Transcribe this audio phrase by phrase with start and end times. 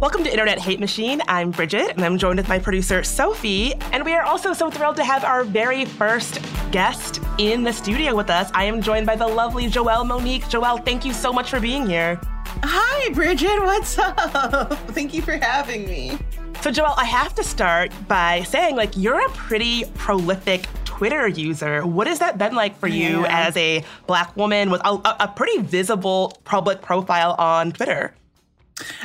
[0.00, 1.22] Welcome to Internet Hate Machine.
[1.28, 3.74] I'm Bridget, and I'm joined with my producer, Sophie.
[3.92, 6.40] And we are also so thrilled to have our very first
[6.72, 8.50] guest in the studio with us.
[8.54, 10.42] I am joined by the lovely Joelle Monique.
[10.44, 12.20] Joelle, thank you so much for being here.
[12.64, 13.60] Hi, Bridget.
[13.62, 14.72] What's up?
[14.90, 16.18] Thank you for having me.
[16.60, 21.84] So, Joelle, I have to start by saying, like, you're a pretty prolific Twitter user.
[21.86, 23.46] What has that been like for you Yeah.
[23.48, 28.14] as a Black woman with a, a- a pretty visible public profile on Twitter?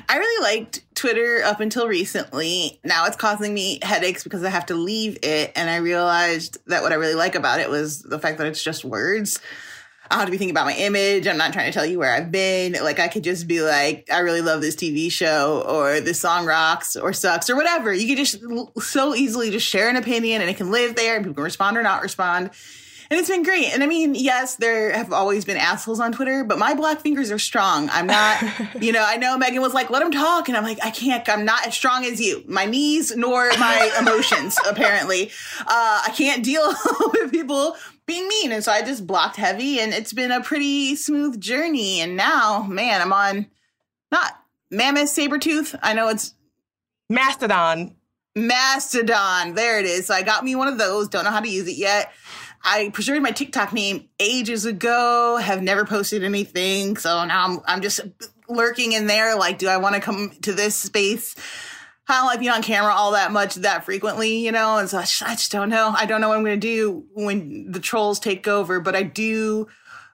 [0.08, 2.80] I really liked Twitter up until recently.
[2.84, 5.52] Now it's causing me headaches because I have to leave it.
[5.56, 8.64] And I realized that what I really like about it was the fact that it's
[8.64, 9.40] just words.
[10.10, 11.28] I don't have to be thinking about my image.
[11.28, 12.74] I'm not trying to tell you where I've been.
[12.82, 16.48] Like I could just be like, I really love this TV show or this song
[16.48, 17.94] rocks or sucks or whatever.
[17.94, 18.42] You could just
[18.82, 21.78] so easily just share an opinion and it can live there and people can respond
[21.78, 22.50] or not respond.
[23.12, 23.74] And it's been great.
[23.74, 27.32] And I mean, yes, there have always been assholes on Twitter, but my black fingers
[27.32, 27.90] are strong.
[27.92, 28.44] I'm not,
[28.82, 30.48] you know, I know Megan was like, let him talk.
[30.48, 32.44] And I'm like, I can't, I'm not as strong as you.
[32.48, 35.32] My knees nor my emotions, apparently.
[35.62, 36.72] Uh, I can't deal
[37.14, 37.76] with people
[38.06, 38.52] being mean.
[38.52, 42.02] And so I just blocked heavy and it's been a pretty smooth journey.
[42.02, 43.48] And now, man, I'm on
[44.12, 44.34] not
[44.70, 45.78] Mammoth Sabretooth.
[45.82, 46.36] I know it's
[47.10, 47.96] Mastodon.
[48.36, 49.56] Mastodon.
[49.56, 50.06] There it is.
[50.08, 51.08] So I got me one of those.
[51.08, 52.12] Don't know how to use it yet.
[52.64, 55.38] I preserved my TikTok name ages ago.
[55.38, 56.98] Have never posted anything.
[56.98, 58.02] So now I'm I'm just
[58.48, 59.36] lurking in there.
[59.36, 61.36] Like, do I want to come to this space?
[62.08, 64.78] I don't like being on camera all that much that frequently, you know.
[64.78, 65.94] And so I just, I just don't know.
[65.96, 68.80] I don't know what I'm going to do when the trolls take over.
[68.80, 69.68] But I do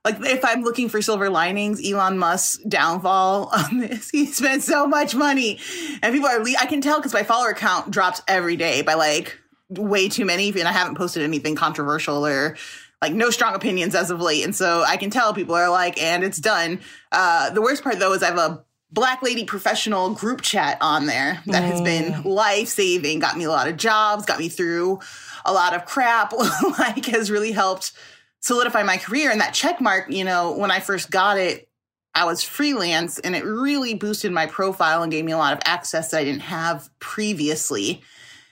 [0.03, 4.87] like if I'm looking for silver linings, Elon Musk's downfall on this, he spent so
[4.87, 5.59] much money,
[6.03, 6.41] and people are.
[6.59, 9.39] I can tell because my follower count drops every day by like
[9.69, 12.57] way too many, and I haven't posted anything controversial or
[13.01, 16.01] like no strong opinions as of late, and so I can tell people are like,
[16.01, 16.79] and it's done.
[17.11, 21.05] Uh, the worst part though is I have a black lady professional group chat on
[21.05, 24.99] there that has been life saving, got me a lot of jobs, got me through
[25.43, 26.33] a lot of crap,
[26.79, 27.91] like has really helped
[28.39, 29.31] solidify my career.
[29.31, 31.67] And that check mark, you know, when I first got it,
[32.13, 35.59] I was freelance and it really boosted my profile and gave me a lot of
[35.65, 38.01] access that I didn't have previously.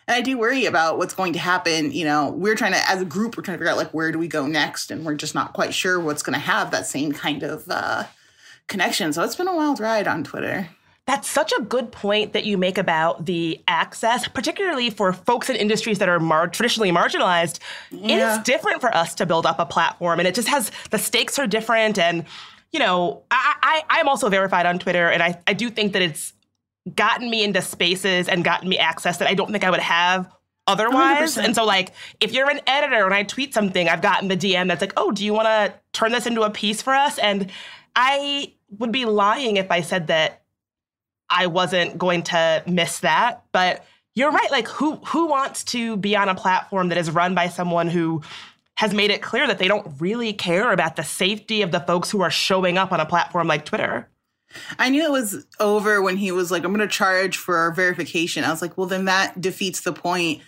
[0.08, 1.92] And I do worry about what's going to happen.
[1.92, 4.12] You know, we're trying to, as a group, we're trying to figure out like where
[4.12, 6.86] do we go next, and we're just not quite sure what's going to have that
[6.86, 8.04] same kind of uh,
[8.68, 9.14] connection.
[9.14, 10.70] So it's been a wild ride on Twitter.
[11.06, 15.58] That's such a good point that you make about the access, particularly for folks in
[15.58, 17.60] industries that are mar- traditionally marginalized.
[17.92, 18.38] It Yeah.
[18.38, 21.38] is different for us to build up a platform, and it just has the stakes
[21.38, 22.00] are different.
[22.00, 22.24] And
[22.72, 26.02] you know, I, I I'm also verified on Twitter, and I I do think that
[26.02, 26.32] it's
[26.96, 30.30] gotten me into spaces and gotten me access that I don't think I would have
[30.68, 31.36] otherwise.
[31.36, 31.46] 100%.
[31.46, 34.68] And so, like, if you're an editor and I tweet something, I've gotten the DM
[34.68, 37.52] that's like, "Oh, do you want to turn this into a piece for us?" And
[37.96, 40.42] I would be lying if I said that
[41.30, 43.44] I wasn't going to miss that.
[43.52, 43.86] But
[44.16, 44.52] you're right.
[44.52, 48.22] Like, who who wants to be on a platform that is run by someone who
[48.76, 52.10] has made it clear that they don't really care about the safety of the folks
[52.10, 54.10] who are showing up on a platform like Twitter?
[54.80, 58.44] I knew it was over when he was like, I'm going to charge for verification.
[58.44, 60.42] I was like, well, then that defeats the point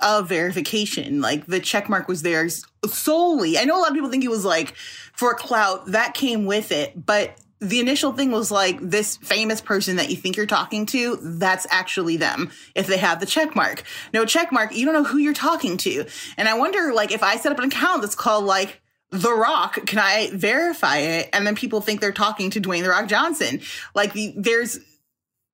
[0.00, 1.20] of verification.
[1.20, 2.48] Like the check mark was there
[2.86, 3.58] solely.
[3.58, 4.74] I know a lot of people think it was like
[5.14, 9.94] for clout that came with it, but the initial thing was like this famous person
[9.96, 13.84] that you think you're talking to, that's actually them if they have the check mark.
[14.12, 16.04] No check mark, you don't know who you're talking to.
[16.36, 18.81] And I wonder, like, if I set up an account that's called like
[19.12, 21.30] the Rock, can I verify it?
[21.32, 23.60] And then people think they're talking to Dwayne The Rock Johnson.
[23.94, 24.80] Like, the, there's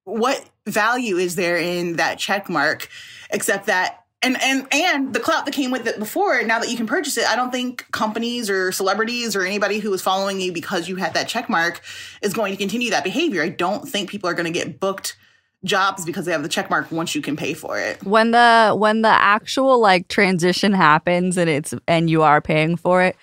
[0.04, 2.88] what value is there in that check mark
[3.30, 6.76] except that and and and the clout that came with it before now that you
[6.76, 10.52] can purchase it i don't think companies or celebrities or anybody who was following you
[10.52, 11.82] because you had that check mark
[12.22, 15.16] is going to continue that behavior i don't think people are going to get booked
[15.64, 18.74] jobs because they have the check mark once you can pay for it when the
[18.78, 23.16] when the actual like transition happens and it's and you are paying for it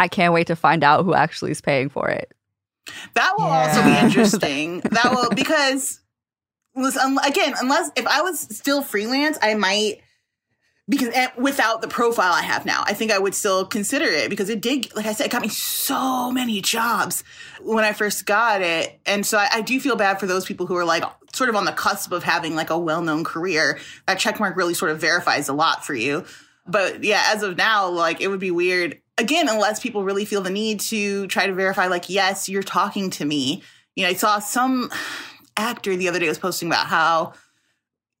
[0.00, 2.32] i can't wait to find out who actually is paying for it
[3.14, 3.68] that will yeah.
[3.68, 6.00] also be interesting that will because
[6.74, 10.00] listen, again unless if i was still freelance i might
[10.90, 14.48] because without the profile I have now, I think I would still consider it because
[14.48, 17.22] it did, like I said, it got me so many jobs
[17.62, 18.98] when I first got it.
[19.06, 21.54] And so I, I do feel bad for those people who are like sort of
[21.54, 23.78] on the cusp of having like a well known career.
[24.08, 26.24] That checkmark really sort of verifies a lot for you.
[26.66, 30.40] But yeah, as of now, like it would be weird again, unless people really feel
[30.40, 33.62] the need to try to verify, like, yes, you're talking to me.
[33.96, 34.90] You know, I saw some
[35.56, 37.34] actor the other day was posting about how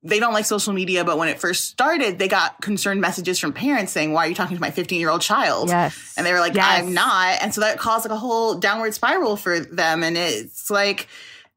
[0.02, 3.52] they don't like social media, but when it first started, they got concerned messages from
[3.52, 5.68] parents saying, Why are you talking to my 15 year old child?
[5.68, 6.14] Yes.
[6.16, 6.82] And they were like, yes.
[6.82, 7.42] I'm not.
[7.42, 10.02] And so that caused like a whole downward spiral for them.
[10.02, 11.08] And it's like,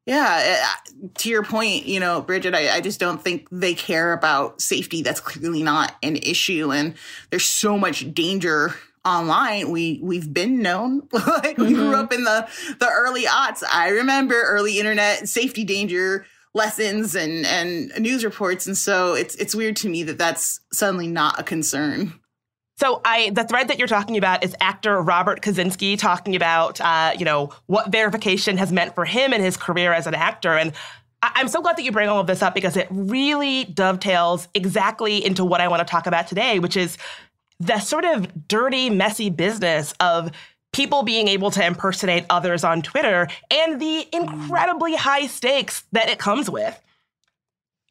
[0.04, 4.12] yeah, uh, to your point, you know, Bridget, I, I just don't think they care
[4.12, 5.00] about safety.
[5.00, 6.70] That's clearly not an issue.
[6.70, 6.94] And
[7.30, 8.74] there's so much danger
[9.04, 11.74] online we we've been known like we mm-hmm.
[11.74, 12.48] grew up in the
[12.80, 16.24] the early aughts i remember early internet safety danger
[16.54, 21.06] lessons and and news reports and so it's it's weird to me that that's suddenly
[21.06, 22.14] not a concern
[22.76, 27.12] so I, the thread that you're talking about is actor Robert Kazinsky talking about, uh,
[27.16, 30.56] you know, what verification has meant for him and his career as an actor.
[30.58, 30.72] And
[31.22, 34.48] I, am so glad that you bring all of this up because it really dovetails
[34.54, 36.98] exactly into what I want to talk about today, which is
[37.64, 40.30] the sort of dirty, messy business of
[40.72, 46.18] people being able to impersonate others on Twitter and the incredibly high stakes that it
[46.18, 46.78] comes with.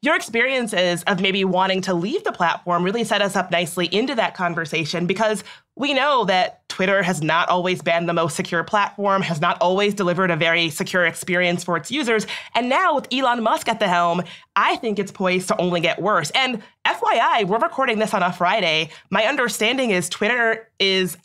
[0.02, 4.14] Your experiences of maybe wanting to leave the platform really set us up nicely into
[4.16, 5.42] that conversation because
[5.76, 9.92] we know that Twitter has not always been the most secure platform, has not always
[9.94, 12.26] delivered a very secure experience for its users.
[12.54, 14.22] And now with Elon Musk at the helm,
[14.54, 16.30] I think it's poised to only get worse.
[16.30, 18.90] And FYI, we're recording this on a Friday.
[19.10, 21.16] My understanding is Twitter is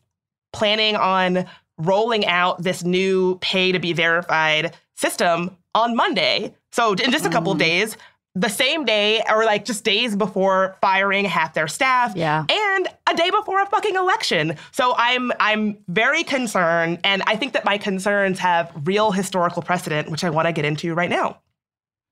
[0.52, 1.45] planning on
[1.78, 6.54] rolling out this new pay to be verified system on Monday.
[6.72, 7.56] So in just a couple mm.
[7.56, 7.98] of days,
[8.40, 12.46] the same day or like just days before firing half their staff yeah.
[12.50, 14.56] and a day before a fucking election.
[14.72, 20.10] So I'm I'm very concerned and I think that my concerns have real historical precedent
[20.10, 21.42] which I want to get into right now.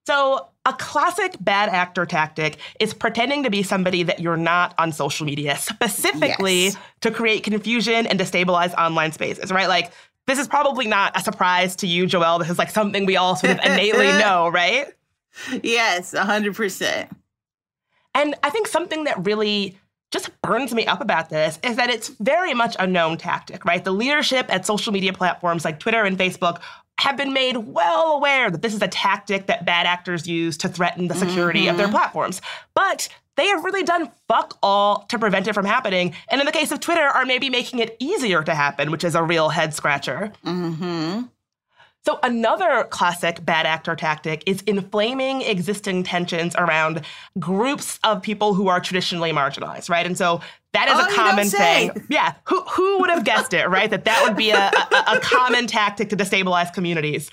[0.06, 4.92] So a classic bad actor tactic is pretending to be somebody that you're not on
[4.92, 6.78] social media, specifically yes.
[7.02, 9.68] to create confusion and destabilize online spaces, right?
[9.68, 9.92] Like,
[10.26, 12.40] this is probably not a surprise to you, Joelle.
[12.40, 14.88] This is like something we all sort of innately know, right?
[15.64, 17.10] Yes, 100%.
[18.16, 19.78] And I think something that really
[20.12, 23.84] just burns me up about this is that it's very much a known tactic, right?
[23.84, 26.62] The leadership at social media platforms like Twitter and Facebook
[27.00, 30.70] have been made well aware that this is a tactic that bad actors use to
[30.70, 31.72] threaten the security mm-hmm.
[31.72, 31.96] of their mm-hmm.
[31.96, 32.42] platforms.
[32.74, 36.16] But they have really done fuck all to prevent it from happening.
[36.30, 39.14] And in the case of Twitter, are maybe making it easier to happen, which is
[39.14, 40.32] a real head scratcher.
[40.44, 41.24] Mm-hmm.
[42.08, 47.02] So, another classic bad actor tactic is inflaming existing tensions around
[47.38, 50.06] groups of people who are traditionally marginalized, right?
[50.06, 50.40] And so
[50.72, 51.92] that is oh, a common thing.
[52.10, 52.36] Yeah.
[52.46, 53.90] Who, who would have guessed it, right?
[53.90, 57.30] That that would be a, a, a common tactic to destabilize communities.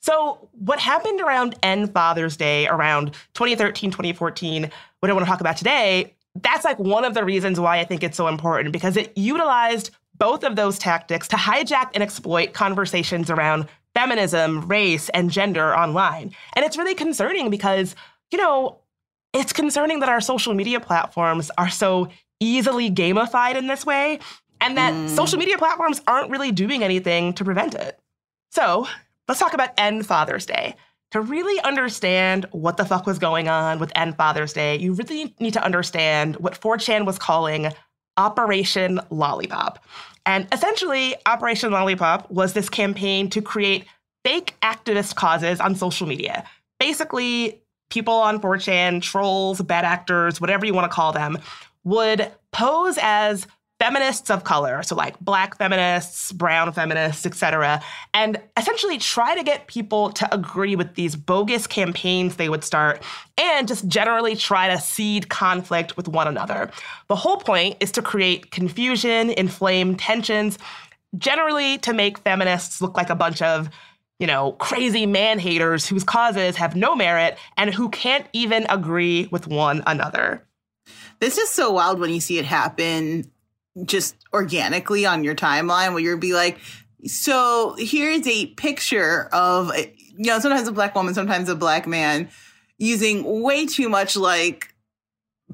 [0.00, 5.40] So, what happened around End Father's Day around 2013, 2014, what I want to talk
[5.40, 8.96] about today, that's like one of the reasons why I think it's so important because
[8.96, 13.68] it utilized both of those tactics to hijack and exploit conversations around
[13.98, 16.30] feminism, race, and gender online.
[16.54, 17.96] And it's really concerning because,
[18.30, 18.78] you know,
[19.32, 22.06] it's concerning that our social media platforms are so
[22.38, 24.20] easily gamified in this way
[24.60, 25.08] and that mm.
[25.08, 27.98] social media platforms aren't really doing anything to prevent it.
[28.52, 28.86] So
[29.26, 30.76] let's talk about End Father's Day.
[31.10, 35.34] To really understand what the fuck was going on with End Father's Day, you really
[35.40, 37.72] need to understand what 4chan was calling
[38.16, 39.80] Operation Lollipop.
[40.28, 43.86] And essentially, Operation Lollipop was this campaign to create
[44.26, 46.44] fake activist causes on social media.
[46.78, 51.38] Basically, people on 4chan, trolls, bad actors, whatever you want to call them,
[51.84, 53.46] would pose as
[53.80, 57.80] feminists of color, so like black feminists, brown feminists, etc.,
[58.12, 63.02] and essentially try to get people to agree with these bogus campaigns they would start
[63.36, 66.70] and just generally try to seed conflict with one another.
[67.06, 70.58] The whole point is to create confusion, inflame tensions,
[71.16, 73.70] generally to make feminists look like a bunch of
[74.18, 79.28] you know, crazy man haters whose causes have no merit and who can't even agree
[79.30, 80.44] with one another.
[81.20, 83.30] This is so wild when you see it happen
[83.84, 86.58] just organically on your timeline where you'll be like,
[87.04, 92.28] so here's a picture of, you know, sometimes a black woman, sometimes a black man
[92.78, 94.74] using way too much like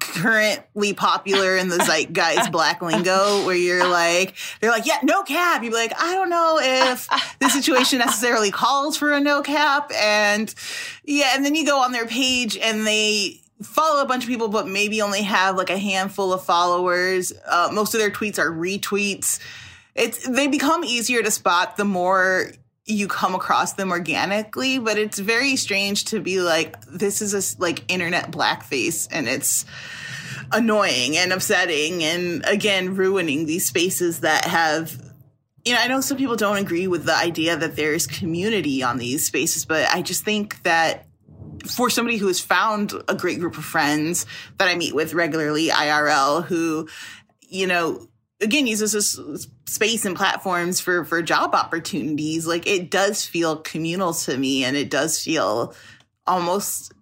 [0.00, 5.62] currently popular in the zeitgeist black lingo where you're like they're like yeah no cap.
[5.62, 9.92] You'd be like i don't know if the situation necessarily calls for a no cap.
[9.94, 10.52] And
[11.04, 14.48] yeah and then you go on their page and they follow a bunch of people
[14.48, 17.32] but maybe only have like a handful of followers.
[17.46, 19.38] Uh, most of their tweets are retweets.
[19.94, 22.50] It's they become easier to spot the more
[22.86, 27.60] you come across them organically, but it's very strange to be like, this is a
[27.60, 29.64] like internet blackface and it's
[30.52, 35.00] annoying and upsetting and again, ruining these spaces that have,
[35.64, 38.98] you know, I know some people don't agree with the idea that there's community on
[38.98, 41.03] these spaces, but I just think that
[41.66, 44.26] for somebody who has found a great group of friends
[44.58, 46.88] that I meet with regularly, IRL, who,
[47.40, 48.08] you know,
[48.40, 49.18] again uses this
[49.66, 54.76] space and platforms for for job opportunities like it does feel communal to me and
[54.76, 55.74] it does feel
[56.26, 56.92] almost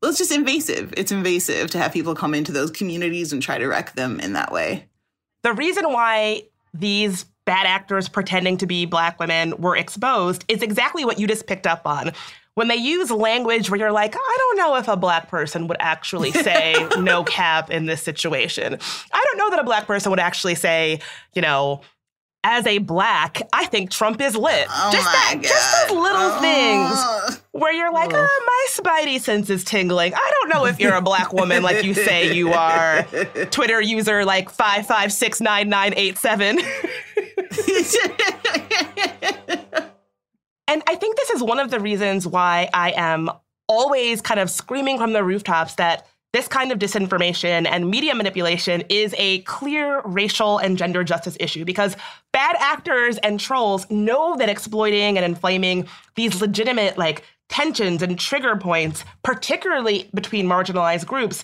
[0.00, 0.94] well, it's just invasive.
[0.96, 4.32] It's invasive to have people come into those communities and try to wreck them in
[4.32, 4.86] that way.
[5.42, 11.04] The reason why these bad actors pretending to be black women were exposed is exactly
[11.04, 12.12] what you just picked up on
[12.54, 15.76] when they use language where you're like, I don't know if a black person would
[15.80, 18.78] actually say no cap in this situation.
[19.12, 21.00] I don't know that a black person would actually say,
[21.34, 21.80] you know,
[22.42, 24.66] as a black, I think Trump is lit.
[24.70, 25.42] Oh just that, God.
[25.42, 26.40] just those little oh.
[26.40, 30.14] things where you're like, oh, my spidey sense is tingling.
[30.14, 33.02] I don't know if you're a black woman like you say you are.
[33.50, 36.58] Twitter user like five five six nine nine eight seven.
[40.70, 43.28] And I think this is one of the reasons why I am
[43.66, 48.84] always kind of screaming from the rooftops that this kind of disinformation and media manipulation
[48.88, 51.96] is a clear racial and gender justice issue because
[52.32, 58.54] bad actors and trolls know that exploiting and inflaming these legitimate like tensions and trigger
[58.54, 61.42] points, particularly between marginalized groups,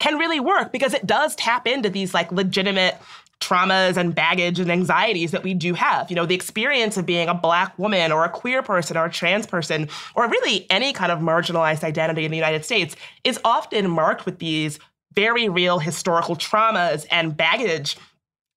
[0.00, 2.96] can really work because it does tap into these like legitimate
[3.40, 6.10] traumas and baggage and anxieties that we do have.
[6.10, 9.10] You know, the experience of being a black woman or a queer person or a
[9.10, 13.90] trans person or really any kind of marginalized identity in the United States is often
[13.90, 14.78] marked with these
[15.12, 17.96] very real historical traumas and baggage.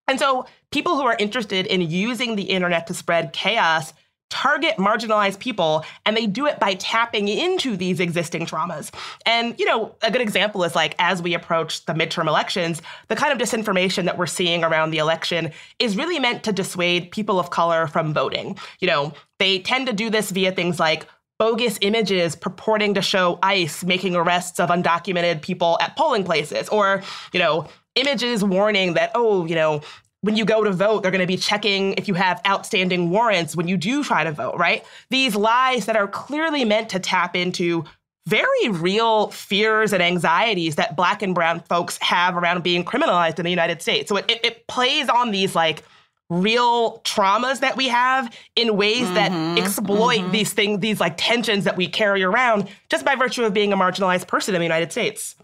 [0.08, 3.94] And so people who are interested in using the internet to spread chaos
[4.30, 8.94] target marginalized people and they do it by tapping into these existing traumas.
[9.26, 13.16] And, you know, a good example is like as we approach the midterm elections, the
[13.16, 17.40] kind of disinformation that we're seeing around the election is really meant to dissuade people
[17.40, 18.58] of color from voting.
[18.80, 21.08] You know, they tend to do this via things like
[21.40, 27.02] bogus images purporting to show ICE making arrests of undocumented people at polling places or,
[27.34, 29.82] you know, images warning that, oh, you know,
[30.22, 33.56] when you go to vote, they're going to be checking if you have outstanding warrants
[33.56, 34.86] when you do try to vote, right?
[35.10, 37.86] These lies that are clearly meant to tap into
[38.28, 43.46] very real fears and anxieties that black and brown folks have around being criminalized in
[43.46, 44.10] the United States.
[44.10, 45.84] So it, it, it plays on these like
[46.30, 50.32] real traumas that we have in ways mm-hmm, that exploit mm-hmm.
[50.32, 53.78] these things, these like tensions that we carry around just by virtue of being a
[53.78, 55.36] marginalized person in the United States.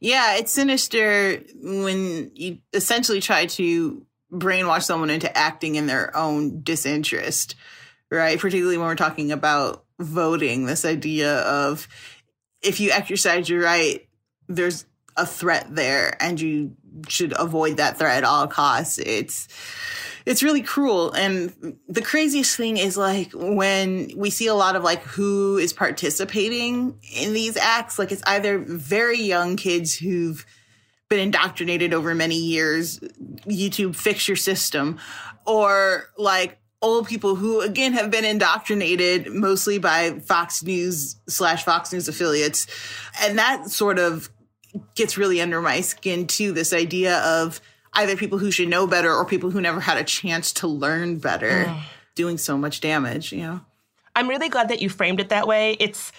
[0.00, 6.62] Yeah, it's sinister when you essentially try to brainwash someone into acting in their own
[6.62, 7.54] disinterest,
[8.10, 8.38] right?
[8.38, 11.86] Particularly when we're talking about voting, this idea of
[12.62, 14.08] if you exercise your right,
[14.48, 16.76] there's a threat there and you
[17.08, 18.98] should avoid that threat at all costs.
[18.98, 19.48] It's
[20.26, 21.12] it's really cruel.
[21.12, 25.72] And the craziest thing is like when we see a lot of like who is
[25.72, 30.44] participating in these acts, like it's either very young kids who've
[31.08, 33.00] been indoctrinated over many years,
[33.46, 34.98] YouTube fix your system,
[35.46, 41.92] or like old people who again have been indoctrinated mostly by Fox News slash Fox
[41.92, 42.66] News affiliates.
[43.20, 44.30] And that sort of
[44.94, 47.60] gets really under my skin too, this idea of
[47.94, 51.18] either people who should know better or people who never had a chance to learn
[51.18, 51.82] better mm.
[52.14, 53.60] doing so much damage, you know?
[54.14, 55.76] I'm really glad that you framed it that way.
[55.80, 56.12] It's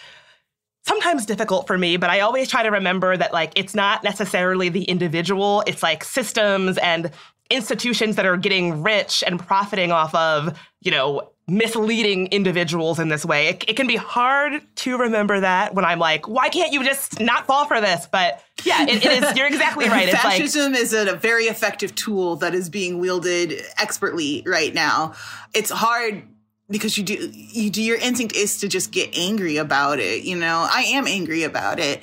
[0.86, 4.70] sometimes difficult for me, but I always try to remember that like it's not necessarily
[4.70, 7.12] the individual, it's like systems and
[7.50, 13.25] institutions that are getting rich and profiting off of, you know, misleading individuals in this
[13.25, 13.48] way.
[13.48, 17.19] It, it, can be hard to remember that when I'm like, why can't you just
[17.19, 18.07] not fall for this?
[18.10, 19.36] But yeah, it, it is.
[19.36, 20.10] You're exactly right.
[20.10, 25.13] Fascism like, is a very effective tool that is being wielded expertly right now.
[25.53, 26.24] It's hard
[26.69, 30.24] because you do you do your instinct is to just get angry about it.
[30.24, 32.01] You know, I am angry about it,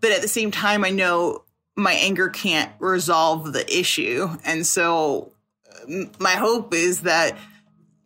[0.00, 1.44] but at the same time, I know
[1.76, 5.32] my anger can't resolve the issue, and so
[6.18, 7.36] my hope is that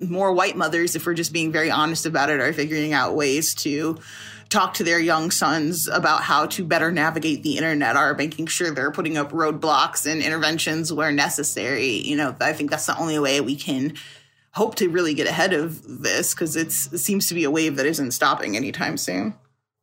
[0.08, 3.54] more white mothers, if we're just being very honest about it, are figuring out ways
[3.56, 3.98] to
[4.48, 8.70] talk to their young sons about how to better navigate the internet, are making sure
[8.70, 11.86] they're putting up roadblocks and interventions where necessary.
[11.86, 13.94] You know, I think that's the only way we can
[14.52, 17.86] hope to really get ahead of this because it seems to be a wave that
[17.86, 19.34] isn't stopping anytime soon.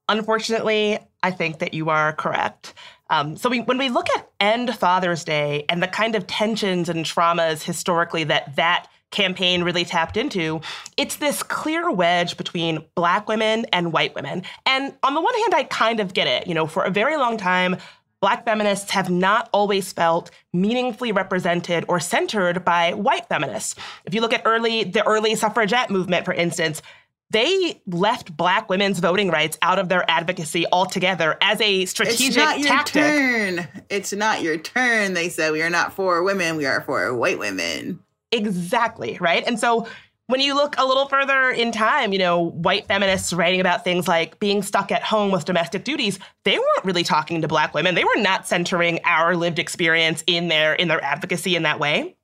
[0.08, 2.74] Unfortunately, I think that you are correct.
[3.10, 6.88] Um, so we, when we look at End Father's Day and the kind of tensions
[6.88, 10.62] and traumas historically that that campaign really tapped into,
[10.98, 14.44] it's this clear wedge between black women and white women.
[14.66, 16.48] And on the one hand, I kind of get it.
[16.48, 17.78] You know, for a very long time,
[18.22, 23.76] black feminists have not always felt meaningfully represented or centered by white feminists.
[24.06, 26.82] If you look at early the early suffragette movement, for instance,
[27.32, 32.36] they left black women's voting rights out of their advocacy altogether as a strategic it's
[32.36, 33.02] not your tactic.
[33.02, 33.68] Turn.
[33.90, 35.14] It's not your turn.
[35.14, 38.00] They said we are not for women, we are for white women.
[38.32, 39.44] Exactly, right?
[39.46, 39.88] And so
[40.28, 44.08] when you look a little further in time, you know, white feminists writing about things
[44.08, 47.96] like being stuck at home with domestic duties, they weren't really talking to black women.
[47.96, 52.16] They were not centering our lived experience in their in their advocacy in that way.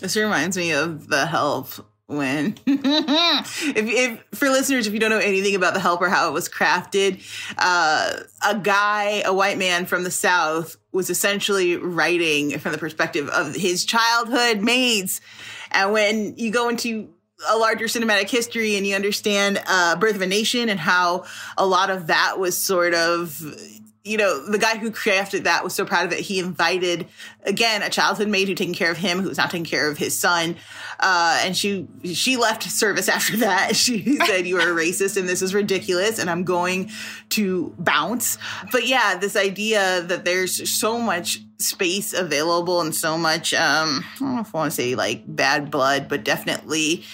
[0.00, 5.18] This reminds me of the help when if, if, for listeners if you don't know
[5.18, 7.22] anything about the help or how it was crafted
[7.58, 8.12] uh,
[8.46, 13.54] a guy a white man from the south was essentially writing from the perspective of
[13.54, 15.20] his childhood maids
[15.70, 17.10] and when you go into
[17.50, 21.24] a larger cinematic history and you understand uh, birth of a nation and how
[21.58, 23.40] a lot of that was sort of
[24.08, 26.20] you know, the guy who crafted that was so proud of it.
[26.20, 27.06] He invited,
[27.44, 29.98] again, a childhood maid who taking care of him, who was not taking care of
[29.98, 30.56] his son.
[30.98, 33.76] Uh, and she, she left service after that.
[33.76, 36.90] She said, you are a racist and this is ridiculous and I'm going
[37.30, 38.38] to bounce.
[38.72, 44.18] But yeah, this idea that there's so much space available and so much, um, I
[44.18, 47.04] don't know if I want to say like bad blood, but definitely,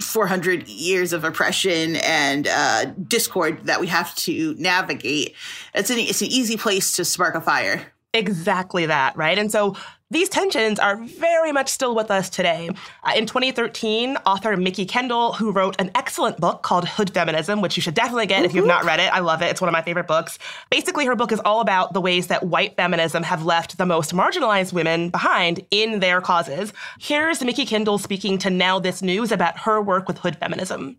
[0.00, 5.34] 400 years of oppression and uh, discord that we have to navigate.
[5.74, 7.92] It's an, it's an easy place to spark a fire.
[8.14, 9.38] Exactly that, right?
[9.38, 9.76] And so
[10.12, 12.68] these tensions are very much still with us today.
[13.02, 17.76] Uh, in 2013, author Mikki Kendall, who wrote an excellent book called Hood Feminism, which
[17.76, 19.46] you should definitely get if you've not read it, I love it.
[19.46, 20.38] It's one of my favorite books.
[20.70, 24.12] Basically, her book is all about the ways that white feminism have left the most
[24.12, 26.74] marginalized women behind in their causes.
[27.00, 30.98] Here's Mikki Kendall speaking to Now This News about her work with Hood Feminism.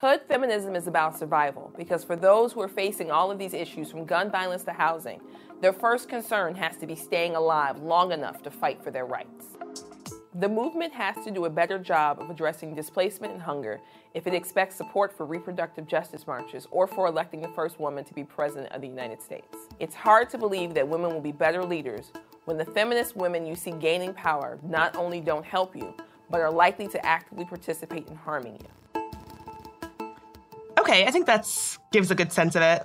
[0.00, 3.90] Hood feminism is about survival because for those who are facing all of these issues
[3.90, 5.20] from gun violence to housing,
[5.60, 9.46] their first concern has to be staying alive long enough to fight for their rights.
[10.36, 13.80] The movement has to do a better job of addressing displacement and hunger
[14.14, 18.12] if it expects support for reproductive justice marches or for electing the first woman to
[18.12, 19.56] be president of the United States.
[19.78, 22.10] It's hard to believe that women will be better leaders
[22.46, 25.94] when the feminist women you see gaining power not only don't help you,
[26.30, 29.02] but are likely to actively participate in harming you.
[30.80, 31.46] Okay, I think that
[31.92, 32.84] gives a good sense of it.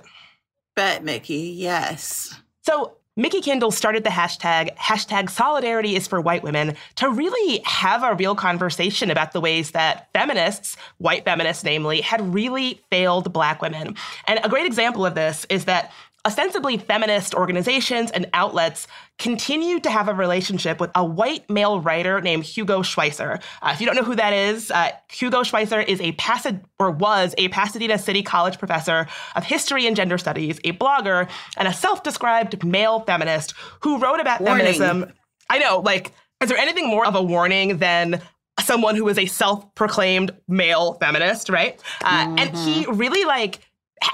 [0.76, 2.40] Bet, Mikki, yes.
[2.70, 8.04] So Mikki Kendall started the hashtag, hashtag solidarity is for white women, to really have
[8.04, 13.60] a real conversation about the ways that feminists, white feminists namely, had really failed black
[13.60, 13.96] women.
[14.28, 15.90] And a great example of this is that
[16.26, 18.86] ostensibly feminist organizations and outlets
[19.18, 23.42] continued to have a relationship with a white male writer named Hugo Schwyzer.
[23.62, 26.90] Uh, if you don't know who that is, uh, Hugo Schwyzer is a Pasad- or
[26.90, 31.72] was a Pasadena City College professor of history and gender studies, a blogger, and a
[31.72, 34.66] self-described male feminist who wrote about warning.
[34.66, 35.12] feminism.
[35.48, 38.20] I know, like, is there anything more of a warning than
[38.60, 41.80] someone who is a self-proclaimed male feminist, right?
[42.02, 42.38] Uh, mm-hmm.
[42.38, 42.96] And he mm-hmm.
[42.96, 43.60] really like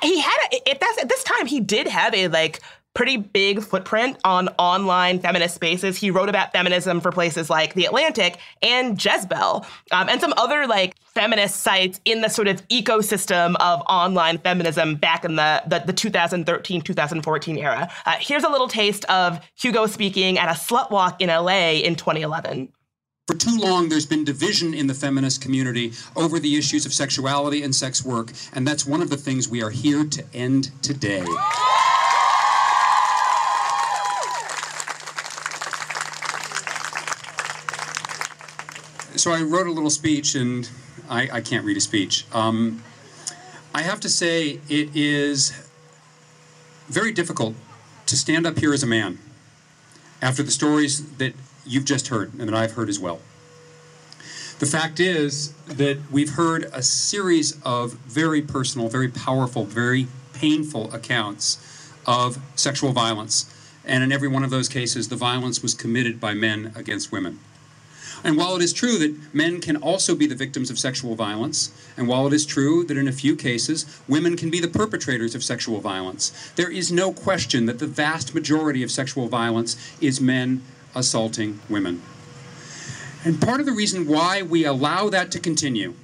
[0.02, 2.60] he had a, at, that, at this time he did have a like
[2.96, 5.98] pretty big footprint on online feminist spaces.
[5.98, 10.66] He wrote about feminism for places like The Atlantic and Jezebel, um, and some other
[10.66, 15.80] like feminist sites in the sort of ecosystem of online feminism back in the, the,
[15.80, 17.90] the 2013 2014 era.
[18.06, 21.96] Uh, here's a little taste of Hugo speaking at a slut walk in LA in
[21.96, 22.72] 2011.
[23.26, 27.64] For too long, there's been division in the feminist community over the issues of sexuality
[27.64, 31.24] and sex work, and that's one of the things we are here to end today.
[39.16, 40.70] so I wrote a little speech, and
[41.10, 42.26] I, I can't read a speech.
[42.32, 42.84] Um,
[43.74, 45.68] I have to say, it is
[46.86, 47.56] very difficult
[48.06, 49.18] to stand up here as a man
[50.22, 51.34] after the stories that
[51.66, 53.20] you've just heard and that I've heard as well.
[54.58, 60.92] The fact is that we've heard a series of very personal, very powerful, very painful
[60.94, 61.58] accounts
[62.06, 63.52] of sexual violence.
[63.84, 67.38] And in every one of those cases, the violence was committed by men against women.
[68.24, 71.70] And while it is true that men can also be the victims of sexual violence,
[71.96, 75.34] and while it is true that in a few cases women can be the perpetrators
[75.34, 80.20] of sexual violence, there is no question that the vast majority of sexual violence is
[80.20, 80.62] men
[80.96, 82.02] assaulting women.
[83.24, 85.94] And part of the reason why we allow that to continue,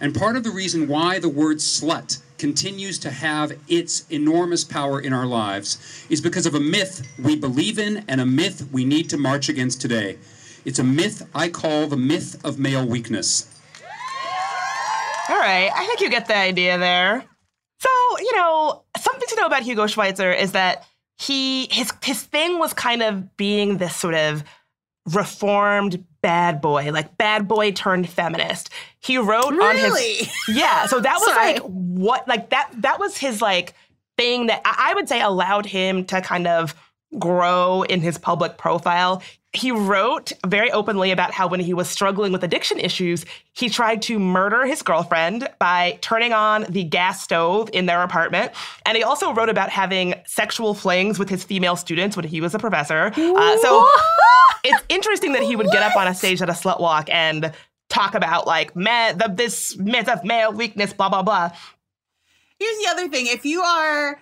[0.00, 4.98] and part of the reason why the word slut continues to have its enormous power
[5.00, 8.84] in our lives, is because of a myth we believe in and a myth we
[8.84, 10.18] need to march against today.
[10.64, 13.46] It's a myth I call the myth of male weakness.
[15.28, 17.24] All right, I think you get the idea there.
[17.78, 20.86] So, you know, something to know about Hugo Schwyzer is that
[21.20, 24.42] he his his thing was kind of being this sort of
[25.12, 28.70] reformed bad boy, like bad boy turned feminist.
[29.00, 29.82] He wrote really?
[29.82, 31.52] on his Yeah, so that was Sorry.
[31.54, 33.74] like what like that that was his like
[34.16, 36.74] thing that I I would say allowed him to kind of
[37.18, 39.22] grow in his public profile.
[39.52, 44.00] He wrote very openly about how when he was struggling with addiction issues, he tried
[44.02, 48.52] to murder his girlfriend by turning on the gas stove in their apartment.
[48.86, 52.54] And he also wrote about having sexual flings with his female students when he was
[52.54, 53.12] a professor.
[53.16, 53.88] Uh, so
[54.62, 57.52] it's interesting that he would get up on a stage at a slut walk and
[57.88, 61.50] talk about like man, the, this myth of male weakness, blah blah blah.
[62.58, 64.20] Here's the other thing: if you are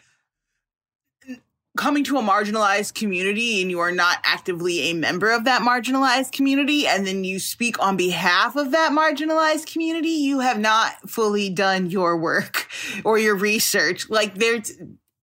[1.78, 6.32] coming to a marginalized community and you are not actively a member of that marginalized
[6.32, 11.48] community and then you speak on behalf of that marginalized community you have not fully
[11.48, 12.66] done your work
[13.04, 14.10] or your research.
[14.10, 14.72] Like there's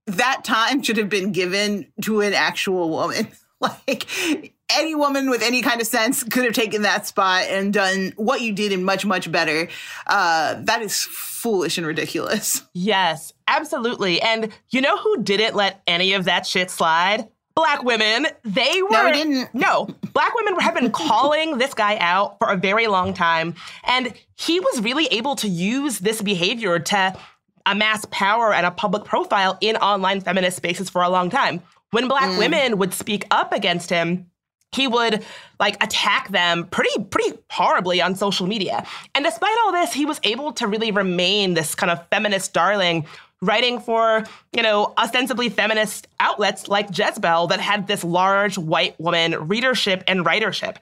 [0.07, 3.27] that time should have been given to an actual woman.
[3.61, 8.13] Like any woman with any kind of sense could have taken that spot and done
[8.17, 9.69] what you did and much much better.
[10.05, 12.63] Uh that is foolish and ridiculous.
[12.73, 14.21] Yes, absolutely.
[14.21, 17.27] And you know who didn't let any of that shit slide?
[17.55, 18.27] Black women.
[18.43, 19.55] They were No, didn't.
[19.55, 23.55] No, black women have been calling this guy out for a very long time,
[23.85, 27.17] and he was really able to use this behavior to
[27.65, 31.61] amass power and a public profile in online feminist spaces for a long time.
[31.91, 32.39] When black mm.
[32.39, 34.29] women would speak up against him,
[34.73, 35.23] he would
[35.59, 38.85] like attack them pretty pretty horribly on social media.
[39.15, 43.05] And despite all this, he was able to really remain this kind of feminist darling
[43.41, 49.47] writing for, you know, ostensibly feminist outlets like Jezebel that had this large white woman
[49.47, 50.77] readership and writership.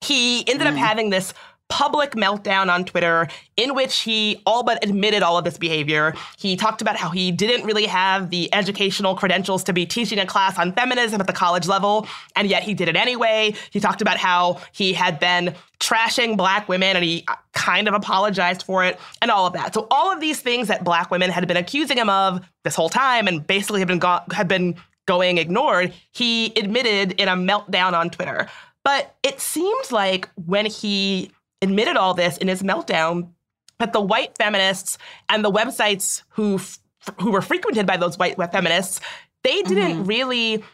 [0.00, 0.80] He ended up hmm.
[0.80, 1.34] having this
[1.68, 6.14] public meltdown on Twitter in which he all but admitted all of this behavior.
[6.38, 10.26] He talked about how he didn't really have the educational credentials to be teaching a
[10.26, 13.54] class on feminism at the college level, and yet he did it anyway.
[13.70, 17.94] He talked about how he had been trashing black women and he uh, kind of
[17.94, 19.74] apologized for it and all of that.
[19.74, 22.88] So all of these things that black women had been accusing him of this whole
[22.88, 24.74] time and basically had been go- have been
[25.06, 28.48] going ignored, he admitted in a meltdown on Twitter.
[28.84, 31.30] But it seemed like when he
[31.62, 33.30] admitted all this in his meltdown,
[33.78, 36.78] that the white feminists and the websites who f-
[37.20, 39.00] who were frequented by those white feminists,
[39.42, 40.04] they didn't mm-hmm.
[40.04, 40.64] really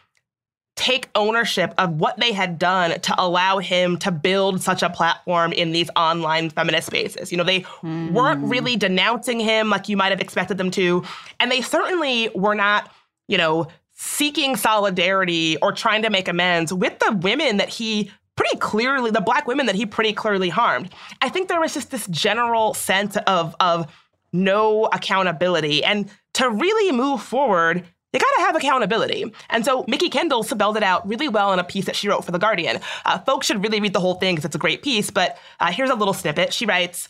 [0.75, 5.53] take ownership of what they had done to allow him to build such a platform
[5.53, 7.31] in these online feminist spaces.
[7.31, 8.49] You know, they weren't mm-hmm.
[8.49, 11.03] really denouncing him like you might have expected them to,
[11.39, 12.91] and they certainly were not,
[13.27, 18.57] you know, seeking solidarity or trying to make amends with the women that he pretty
[18.57, 20.93] clearly the black women that he pretty clearly harmed.
[21.21, 23.91] I think there was just this general sense of of
[24.33, 29.25] no accountability and to really move forward you gotta have accountability.
[29.49, 32.23] And so Mikki Kendall spelled it out really well in a piece that she wrote
[32.23, 32.79] for The Guardian.
[33.03, 35.69] Uh, folks should really read the whole thing because it's a great piece, but uh,
[35.69, 36.53] here's a little snippet.
[36.53, 37.09] She writes,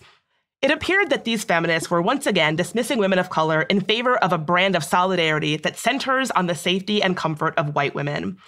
[0.64, 4.34] it appeared that these feminists were once again dismissing women of color in favor of
[4.34, 8.40] a brand of solidarity that centers on the safety and comfort of white women.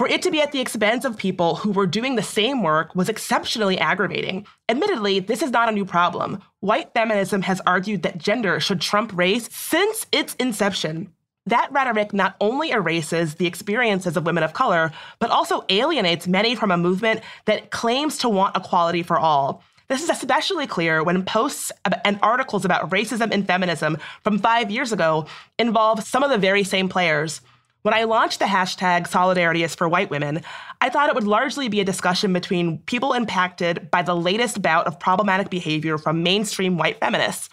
[0.00, 2.96] For it to be at the expense of people who were doing the same work
[2.96, 4.46] was exceptionally aggravating.
[4.66, 6.40] Admittedly, this is not a new problem.
[6.60, 11.12] White feminism has argued that gender should trump race since its inception.
[11.44, 16.54] That rhetoric not only erases the experiences of women of color, but also alienates many
[16.54, 19.62] from a movement that claims to want equality for all.
[19.88, 21.72] This is especially clear when posts
[22.06, 25.26] and articles about racism and feminism from five years ago
[25.58, 27.42] involve some of the very same players.
[27.82, 30.42] When I launched the hashtag Solidarity is for White Women,
[30.82, 34.86] I thought it would largely be a discussion between people impacted by the latest bout
[34.86, 37.48] of problematic behavior from mainstream white feminists.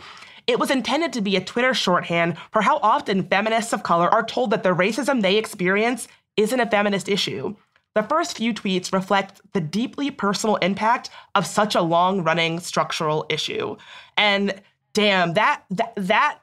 [0.46, 4.24] It was intended to be a Twitter shorthand for how often feminists of color are
[4.24, 7.56] told that the racism they experience isn't a feminist issue.
[7.96, 13.26] The first few tweets reflect the deeply personal impact of such a long running structural
[13.30, 13.78] issue.
[14.18, 14.62] And
[14.94, 16.40] damn, that, that, that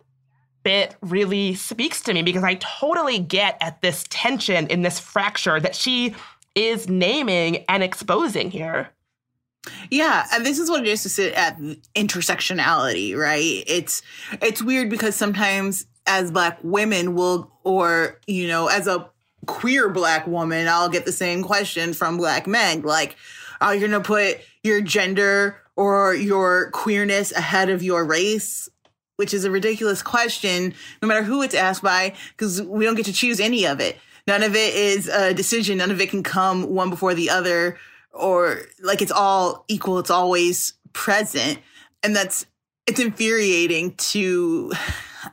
[0.65, 5.61] bit really speaks to me because I totally get at this tension in this fracture
[5.61, 6.15] that she
[6.55, 8.91] is naming and exposing here.
[9.91, 11.59] Yeah, and this is what it is to sit at
[11.95, 13.65] intersectionality, right?
[13.67, 14.03] It's
[14.43, 19.09] it's weird because sometimes as black women will or you know, as a
[19.47, 23.17] queer black woman, I'll get the same question from black men like,
[23.61, 28.69] oh, are you going to put your gender or your queerness ahead of your race?
[29.17, 33.07] Which is a ridiculous question, no matter who it's asked by, because we don't get
[33.07, 33.99] to choose any of it.
[34.27, 35.79] None of it is a decision.
[35.79, 37.79] None of it can come one before the other,
[38.13, 39.99] or like it's all equal.
[39.99, 41.59] It's always present.
[42.03, 42.47] And that's,
[42.87, 44.73] it's infuriating to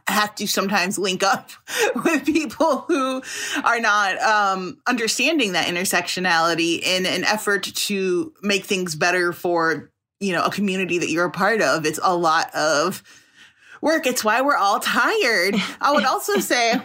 [0.08, 1.50] have to sometimes link up
[2.04, 3.22] with people who
[3.64, 10.34] are not um, understanding that intersectionality in an effort to make things better for you
[10.34, 13.04] know a community that you're a part of it's a lot of
[13.82, 14.06] work.
[14.06, 15.56] It's why we're all tired.
[15.82, 16.82] I would also say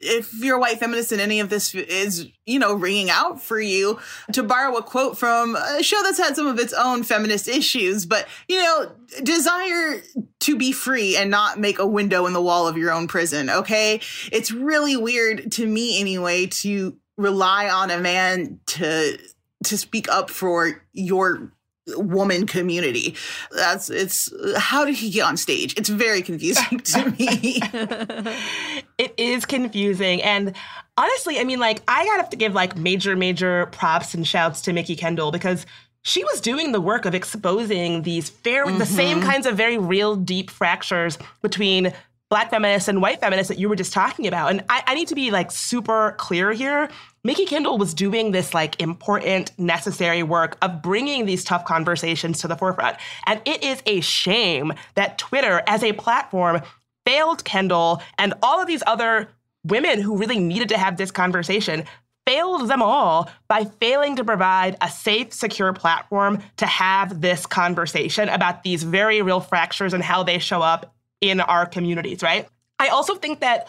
[0.00, 3.60] if you're a white feminist and any of this is, you know, ringing out for
[3.60, 3.98] you,
[4.32, 8.06] to borrow a quote from a show that's had some of its own feminist issues,
[8.06, 10.00] but, you know, desire
[10.40, 13.50] to be free and not make a window in the wall of your own prison,
[13.50, 14.00] okay?
[14.30, 19.18] It's really weird to me anyway to rely on a man to
[19.64, 21.52] to speak up for your
[21.96, 23.14] woman community.
[23.50, 25.74] That's it's how did he get on stage?
[25.76, 27.60] It's very confusing to me.
[28.98, 30.54] it is confusing and
[30.96, 34.26] honestly, I mean like I got to have to give like major major props and
[34.26, 35.66] shouts to Mikki Kendall because
[36.02, 38.78] she was doing the work of exposing these fair mm-hmm.
[38.78, 41.92] the same kinds of very real deep fractures between
[42.30, 44.50] black feminists and white feminists that you were just talking about.
[44.50, 46.88] And I, I need to be like super clear here.
[47.28, 52.48] Mikki Kendall was doing this like important, necessary work of bringing these tough conversations to
[52.48, 52.96] the forefront.
[53.26, 56.62] And it is a shame that Twitter as a platform
[57.04, 59.28] failed Kendall and all of these other
[59.62, 61.84] women who really needed to have this conversation
[62.26, 68.30] failed them all by failing to provide a safe, secure platform to have this conversation
[68.30, 72.48] about these very real fractures and how they show up in our communities, right?
[72.78, 73.68] I also think that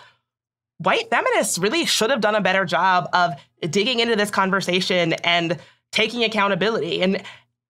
[0.79, 3.33] white feminists really should have done a better job of
[3.69, 5.57] digging into this conversation and
[5.91, 7.01] taking accountability.
[7.01, 7.21] And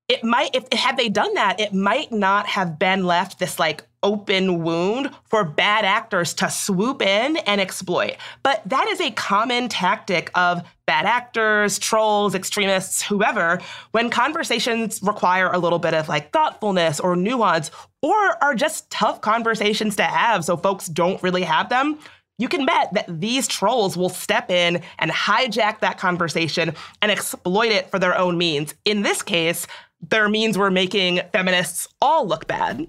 [0.07, 3.85] it might, if had they done that, it might not have been left this like
[4.01, 8.15] open wound for bad actors to swoop in and exploit.
[8.43, 13.59] But that is a common tactic of bad actors, trolls, extremists, whoever,
[13.91, 17.69] when conversations require a little bit of like thoughtfulness or nuance
[18.01, 21.99] or are just tough conversations to have so folks don't really have them.
[22.39, 27.71] You can bet that these trolls will step in and hijack that conversation and exploit
[27.71, 28.73] it for their own means.
[28.85, 29.67] In this case,
[30.01, 32.87] their means were making feminists all look bad.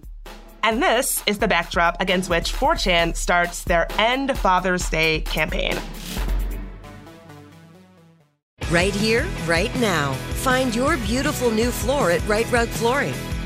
[0.62, 5.76] And this is the backdrop against which 4chan starts their End Father's Day campaign.
[8.70, 10.12] Right here, right now.
[10.44, 13.14] Find your beautiful new floor at Rite Rug Flooring.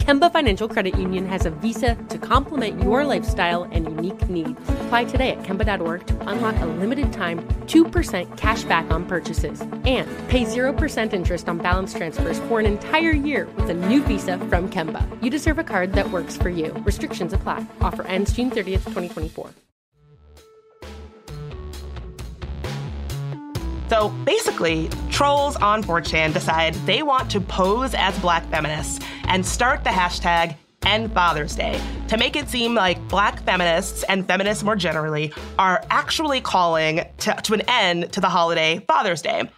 [0.00, 4.58] Kemba Financial Credit Union has a visa to complement your lifestyle and unique needs.
[4.68, 10.08] Apply today at Kemba.org to unlock a limited time 2% cash back on purchases and
[10.28, 14.70] pay 0% interest on balance transfers for an entire year with a new visa from
[14.70, 15.06] Kemba.
[15.22, 16.72] You deserve a card that works for you.
[16.78, 17.66] Restrictions apply.
[17.82, 19.50] Offer ends June 30th, 2024.
[23.90, 29.84] So basically, trolls on 4chan decide they want to pose as black feminists and start
[29.84, 34.76] the hashtag End Father's Day to make it seem like black feminists and feminists more
[34.76, 39.48] generally are actually calling to, to an end to the holiday Father's Day.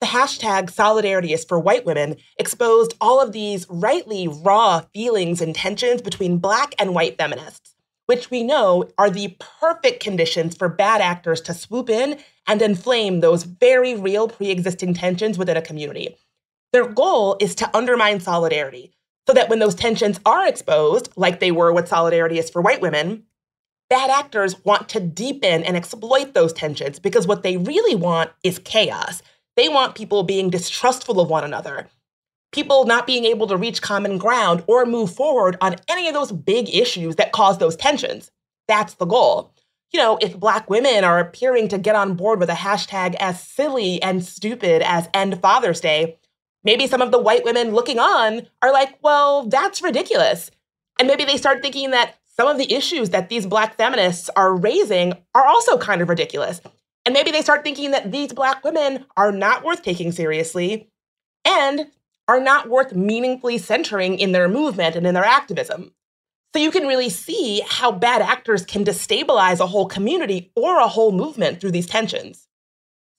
[0.00, 5.54] The hashtag Solidarity is for White Women exposed all of these rightly raw feelings and
[5.54, 7.74] tensions between black and white feminists
[8.06, 13.20] which we know are the perfect conditions for bad actors to swoop in and inflame
[13.20, 16.14] those very real pre existing tensions within a community.
[16.72, 18.92] Their goal is to undermine solidarity
[19.26, 22.80] so that when those tensions are exposed, like they were with Solidarity is for White
[22.80, 23.24] Women,
[23.88, 28.58] bad actors want to deepen and exploit those tensions because what they really want is
[28.58, 29.22] chaos.
[29.56, 31.88] They want people being distrustful of one another
[32.54, 36.30] people not being able to reach common ground or move forward on any of those
[36.30, 38.30] big issues that cause those tensions.
[38.68, 39.52] That's the goal.
[39.92, 43.42] You know, if Black women are appearing to get on board with a hashtag as
[43.42, 46.18] silly and stupid as End Father's Day,
[46.64, 50.50] maybe some of the white women looking on are like, well, that's ridiculous.
[50.98, 54.56] And maybe they start thinking that some of the issues that these Black feminists are
[54.56, 56.60] raising are also kind of ridiculous.
[57.04, 60.88] And maybe they start thinking that these Black women are not worth taking seriously.
[61.44, 61.90] And
[62.28, 65.92] are not worth meaningfully centering in their movement and in their activism.
[66.54, 70.88] So you can really see how bad actors can destabilize a whole community or a
[70.88, 72.48] whole movement through these tensions.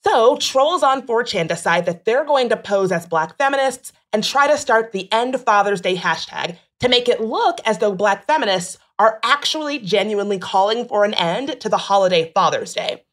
[0.06, 4.46] So trolls on 4chan decide that they're going to pose as Black feminists and try
[4.46, 8.78] to start the End Father's Day hashtag to make it look as though Black feminists
[9.00, 13.04] are actually genuinely calling for an end to the holiday Father's Day.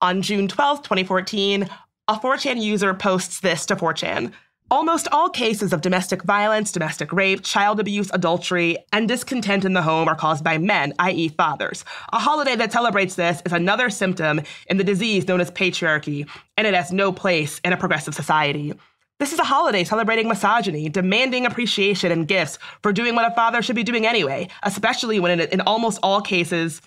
[0.00, 1.68] On June 12, 2014,
[2.08, 4.32] a 4chan user posts this to 4chan.
[4.72, 9.82] Almost all cases of domestic violence, domestic rape, child abuse, adultery, and discontent in the
[9.82, 11.84] home are caused by men, i.e., fathers.
[12.12, 16.68] A holiday that celebrates this is another symptom in the disease known as patriarchy, and
[16.68, 18.72] it has no place in a progressive society.
[19.18, 23.62] This is a holiday celebrating misogyny, demanding appreciation and gifts for doing what a father
[23.62, 26.80] should be doing anyway, especially when in, in almost all cases,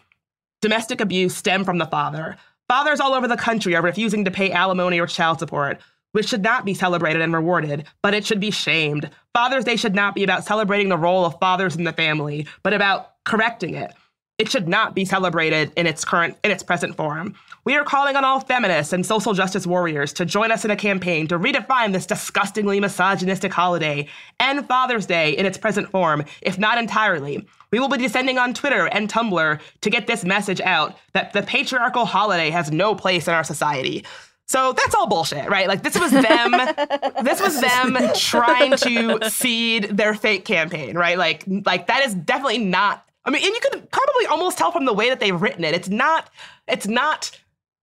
[0.62, 2.38] domestic abuse stem from the father.
[2.70, 5.82] Fathers all over the country are refusing to pay alimony or child support
[6.14, 9.10] which should not be celebrated and rewarded, but it should be shamed.
[9.34, 12.74] Father's Day should not be about celebrating the role of fathers in the family, but
[12.74, 13.94] about correcting it.
[14.40, 17.36] It should not be celebrated in its current in its present form.
[17.66, 20.76] We are calling on all feminists and social justice warriors to join us in a
[20.76, 24.08] campaign to redefine this disgustingly misogynistic holiday
[24.40, 27.48] and Father's Day in its present form, if not entirely.
[27.72, 31.44] We will be descending on Twitter and Tumblr to get this message out that the
[31.44, 34.04] patriarchal holiday has no place in our society.
[34.48, 35.68] So that's all bullshit, right?
[35.68, 36.52] Like this was them
[37.24, 41.18] this was them trying to seed their fake campaign, right?
[41.18, 44.86] Like like that is definitely not I mean, and you could probably almost tell from
[44.86, 45.74] the way that they've written it.
[45.74, 46.30] It's not
[46.68, 47.40] it's not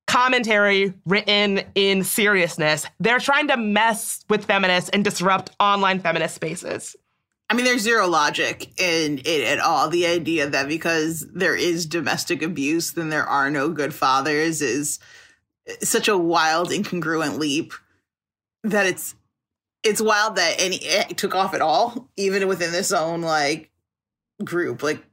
[0.07, 2.85] commentary written in seriousness.
[2.99, 6.97] They're trying to mess with feminists and disrupt online feminist spaces.
[7.49, 9.89] I mean, there's zero logic in it at all.
[9.89, 15.01] The idea that because there is domestic abuse, then there are no good fathers is
[15.83, 17.73] such a wild, incongruent leap
[18.65, 19.15] that it's
[19.83, 23.71] it's wild that any it took off at all, even within this own like
[24.45, 24.83] group.
[24.83, 25.05] Like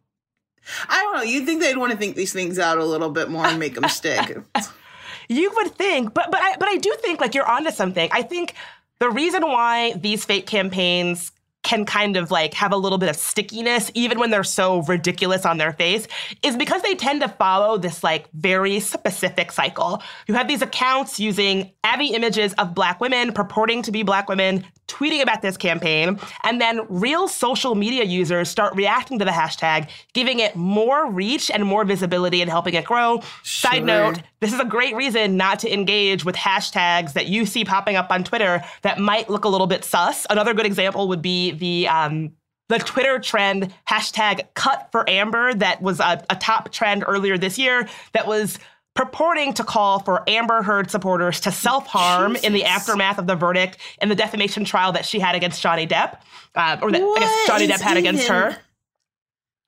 [0.89, 1.23] I don't know.
[1.23, 3.75] You'd think they'd want to think these things out a little bit more and make
[3.75, 4.37] them stick.
[5.29, 8.09] you would think, but but I but I do think like you're onto something.
[8.11, 8.53] I think
[8.99, 11.31] the reason why these fake campaigns
[11.67, 15.45] can kind of like have a little bit of stickiness even when they're so ridiculous
[15.45, 16.07] on their face
[16.41, 20.01] is because they tend to follow this like very specific cycle.
[20.27, 24.63] You have these accounts using Avi images of black women purporting to be black women
[24.87, 29.89] tweeting about this campaign, and then real social media users start reacting to the hashtag,
[30.13, 33.19] giving it more reach and more visibility and helping it grow.
[33.43, 33.71] Sure.
[33.71, 37.65] Side note, this is a great reason not to engage with hashtags that you see
[37.65, 40.27] popping up on Twitter that might look a little bit sus.
[40.29, 42.31] Another good example would be the um,
[42.69, 47.57] the Twitter trend hashtag cut for Amber that was a, a top trend earlier this
[47.57, 48.59] year that was
[48.93, 53.35] purporting to call for Amber Heard supporters to self harm in the aftermath of the
[53.35, 56.19] verdict in the defamation trial that she had against Johnny Depp,
[56.55, 58.57] uh, or that I guess Johnny Depp had against her.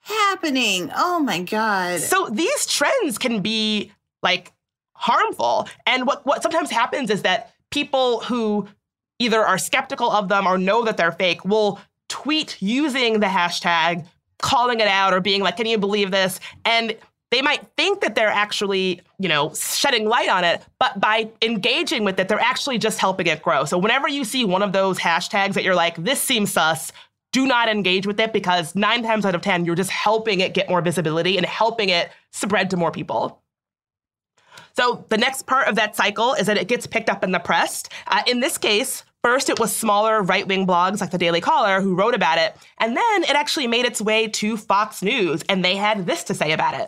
[0.02, 0.92] happening?
[0.96, 2.00] Oh my god.
[2.02, 3.92] So these trends can be
[4.22, 4.52] like
[5.00, 5.68] harmful.
[5.88, 8.68] And what, what sometimes happens is that people who
[9.18, 11.80] either are skeptical of them or know that they're fake will
[12.10, 14.06] tweet using the hashtag,
[14.40, 16.40] calling it out or being like, can you believe this?
[16.66, 16.96] And
[17.32, 22.04] they might think that they're actually, you know, shedding light on it, but by engaging
[22.04, 23.66] with it, they're actually just helping it grow.
[23.66, 26.92] So whenever you see one of those hashtags that you're like, this seems sus,
[27.32, 30.54] do not engage with it because nine times out of 10, you're just helping it
[30.56, 33.42] get more visibility and helping it spread to more people.
[34.80, 37.40] So the next part of that cycle is that it gets picked up in the
[37.40, 37.84] press.
[38.08, 41.82] Uh, in this case, First, it was smaller right wing blogs like the Daily Caller
[41.82, 42.56] who wrote about it.
[42.78, 46.34] And then it actually made its way to Fox News, and they had this to
[46.34, 46.88] say about it.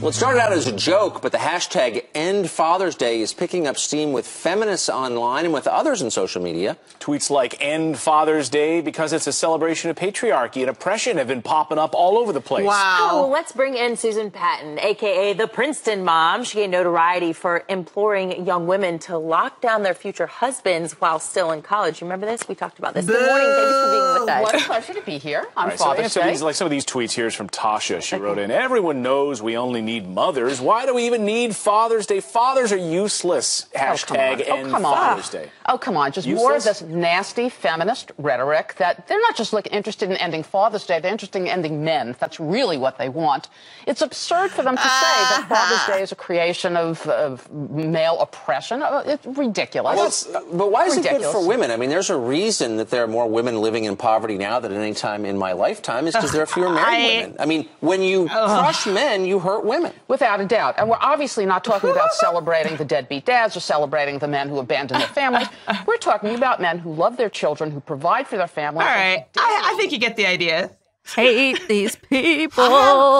[0.00, 3.66] Well, it started out as a joke, but the hashtag End Father's Day is picking
[3.66, 6.76] up steam with feminists online and with others in social media.
[7.00, 11.42] Tweets like End Father's Day because it's a celebration of patriarchy and oppression have been
[11.42, 12.64] popping up all over the place.
[12.64, 13.08] Wow.
[13.10, 16.44] Oh, let's bring in Susan Patton, aka the Princeton mom.
[16.44, 21.50] She gained notoriety for imploring young women to lock down their future husbands while still
[21.50, 22.00] in college.
[22.00, 22.46] You remember this?
[22.46, 23.04] We talked about this.
[23.04, 23.48] Good morning.
[23.48, 24.42] Thanks for being with us.
[24.42, 26.30] What a pleasure to be here on All right, so Father's answer Day.
[26.30, 28.00] these, like some of these tweets here is from Tasha.
[28.00, 30.60] She wrote in, everyone knows we only need mothers.
[30.60, 32.20] Why do we even need Father's Day?
[32.20, 33.66] Fathers are useless.
[33.74, 34.94] Hashtag Oh, End come on.
[34.94, 35.50] Father's Day.
[35.66, 36.12] Oh, come on.
[36.12, 40.42] Just more of this nasty feminist rhetoric that they're not just looking interested in ending
[40.42, 42.14] Father's Day, they're interested in ending men.
[42.20, 43.48] That's really what they want.
[43.86, 44.88] It's absurd for them to say
[45.32, 48.82] that Father's Day is a creation of, of male oppression.
[48.82, 49.96] Uh, It's ridiculous.
[49.96, 51.70] Well, it's- but why is it good for women?
[51.70, 54.72] I mean, there's a reason that there are more women living in poverty now than
[54.72, 57.36] at any time in my lifetime is because there are fewer married I- women.
[57.40, 59.77] I mean, when you crush men, you hurt women.
[60.08, 60.74] Without a doubt.
[60.78, 64.58] And we're obviously not talking about celebrating the deadbeat dads or celebrating the men who
[64.58, 65.48] abandon their families.
[65.86, 68.86] We're talking about men who love their children, who provide for their families.
[68.86, 69.26] All right.
[69.36, 70.70] I, I think you get the idea.
[71.14, 72.64] Hate these I people.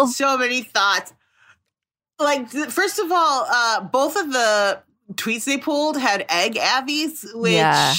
[0.04, 1.12] have so many thoughts.
[2.20, 4.82] Like, first of all, uh, both of the
[5.14, 7.94] tweets they pulled had egg avis, which Yeah.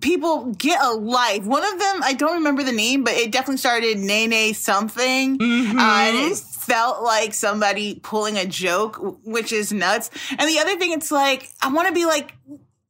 [0.00, 1.44] people get a life.
[1.44, 5.38] One of them, I don't remember the name, but it definitely started Nene something.
[5.40, 6.36] Uh, and it
[6.66, 10.10] felt like somebody pulling a joke, which is nuts.
[10.30, 12.34] And the other thing, it's like, I want to be like,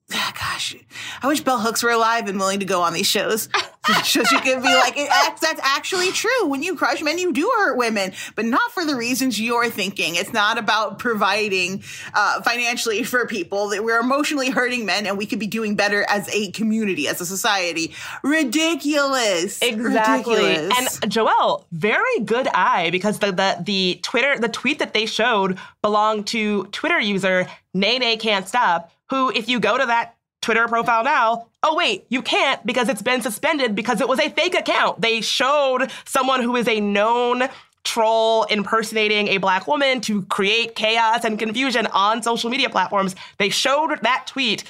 [0.10, 0.76] gosh,
[1.22, 3.48] I wish Bell Hooks were alive and willing to go on these shows.
[4.04, 5.08] so she could be like, it,
[5.40, 6.46] that's actually true.
[6.46, 10.14] When you crush men, you do hurt women, but not for the reasons you're thinking.
[10.14, 11.82] It's not about providing
[12.14, 13.68] uh, financially for people.
[13.68, 17.20] That We're emotionally hurting men and we could be doing better as a community, as
[17.20, 17.94] a society.
[18.22, 19.60] Ridiculous.
[19.62, 20.36] Exactly.
[20.36, 21.00] Ridiculous.
[21.02, 25.58] And Joelle, very good eye because the, the the Twitter the tweet that they showed
[25.82, 31.02] belonged to Twitter user Nene Can't Stop, who if you go to that Twitter profile
[31.02, 35.00] now, oh wait, you can't because it's been suspended because it was a fake account.
[35.00, 37.44] They showed someone who is a known
[37.84, 43.14] troll impersonating a black woman to create chaos and confusion on social media platforms.
[43.38, 44.64] They showed that tweet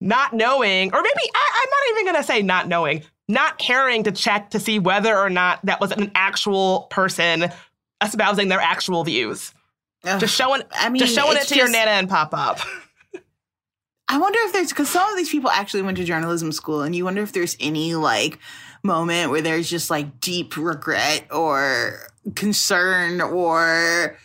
[0.00, 4.04] not knowing, or maybe I, I'm not even going to say not knowing, not caring
[4.04, 7.50] to check to see whether or not that was an actual person
[8.02, 9.52] espousing their actual views.
[10.04, 10.20] Ugh.
[10.20, 12.60] Just showing, I mean, just showing it to your nana and pop up.
[14.12, 16.94] I wonder if there's because some of these people actually went to journalism school, and
[16.94, 18.38] you wonder if there's any like
[18.82, 24.18] moment where there's just like deep regret or concern or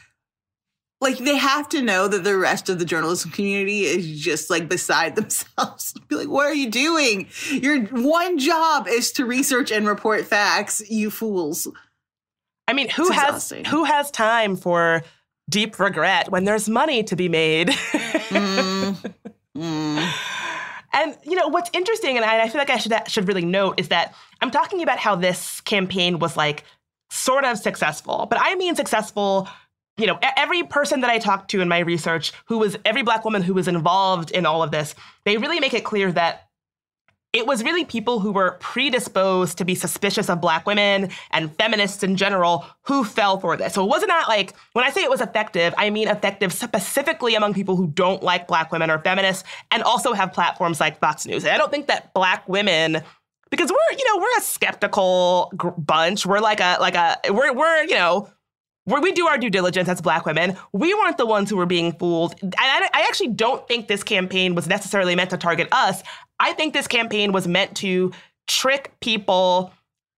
[0.99, 4.67] like they have to know that the rest of the journalism community is just like
[4.67, 5.93] beside themselves.
[6.09, 7.29] Be like, what are you doing?
[7.49, 11.65] Your one job is to research and report facts, you fools.
[12.67, 15.03] I mean, who has who has time for
[15.49, 17.69] deep regret when there's money to be made?
[17.69, 19.07] Mm-hmm.
[19.58, 20.14] Mm.
[20.93, 23.80] And you know what's interesting, and I, I feel like I should should really note
[23.80, 26.64] is that I'm talking about how this campaign was like
[27.10, 29.47] sort of successful, but I mean successful.
[29.97, 33.26] You know, every person that I talked to in my research, who was every black
[33.26, 34.93] woman who was involved in all of this,
[35.26, 36.46] they really make it clear that
[37.38, 42.01] it was really people who were predisposed to be suspicious of black women and feminists
[42.01, 43.75] in general who fell for this.
[43.75, 47.35] So it wasn't not like when I say it was effective, I mean effective specifically
[47.35, 51.27] among people who don't like black women or feminists and also have platforms like Fox
[51.27, 51.45] News.
[51.45, 53.03] And I don't think that black women
[53.51, 56.25] because we're, you know, we're a skeptical gr- bunch.
[56.25, 58.29] We're like a like a we're we're, you know,
[58.88, 61.91] we do our due diligence as black women, we weren't the ones who were being
[61.93, 62.35] fooled.
[62.57, 66.01] I, I actually don't think this campaign was necessarily meant to target us.
[66.39, 68.11] I think this campaign was meant to
[68.47, 69.73] trick people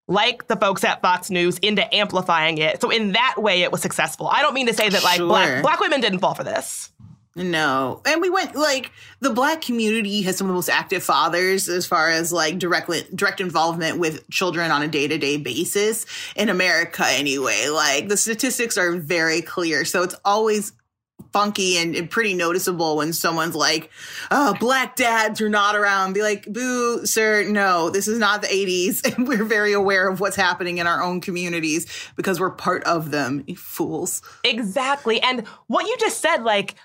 [0.07, 2.81] like the folks at Fox News into amplifying it.
[2.81, 4.27] So in that way, it was successful.
[4.27, 5.27] I don't mean to say that like Sure.
[5.27, 6.91] black black women didn't fall for this.
[7.35, 8.01] No.
[8.05, 8.91] And we went like
[9.21, 12.89] the black community has some of the most active fathers as far as like direct
[13.15, 16.05] direct involvement with children on a day-to-day basis
[16.35, 17.67] in America anyway.
[17.69, 19.85] Like the statistics are very clear.
[19.85, 20.73] So it's always
[21.31, 23.91] funky and, and, pretty noticeable when someone's like,
[24.31, 26.13] oh, black dads are not around.
[26.13, 28.99] Be like, boo, sir, no, this is not the 80s.
[29.19, 33.11] And we're very aware of what's happening in our own communities because we're part of
[33.11, 34.21] them, fools.
[34.43, 35.19] Exactly.
[35.21, 36.75] And what you just said, like,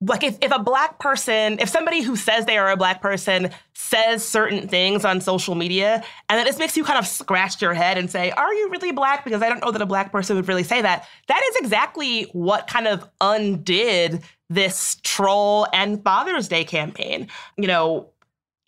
[0.00, 3.50] like if, if a black person if somebody who says they are a black person
[3.74, 7.74] says certain things on social media and then this makes you kind of scratch your
[7.74, 9.24] head and say are you really black?
[9.24, 11.06] Because i don't know that a black person would really say that.
[11.26, 17.28] That is exactly what kind of undid this troll and father's day campaign.
[17.56, 18.10] You know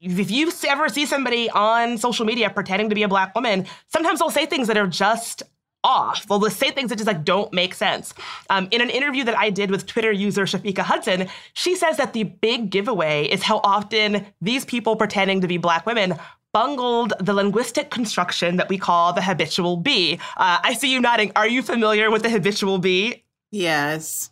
[0.01, 4.19] if you ever see somebody on social media pretending to be a black woman sometimes
[4.19, 5.43] they'll say things that are just
[5.85, 6.29] off.
[6.29, 8.15] Well, they say things that just like don't make sense.
[8.49, 12.13] Um, in an interview that I did with Twitter user Shafiqah Hudson, she says that
[12.13, 16.15] the big giveaway is how often these people pretending to be black women
[16.53, 20.19] bungled the linguistic construction that we call the habitual be.
[20.37, 21.33] Uh, I see you nodding.
[21.37, 23.25] Are you familiar with the habitual be?
[23.51, 24.31] Yes.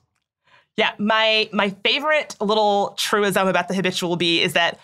[0.77, 4.79] Yeah, my my favorite little truism about the habitual be is that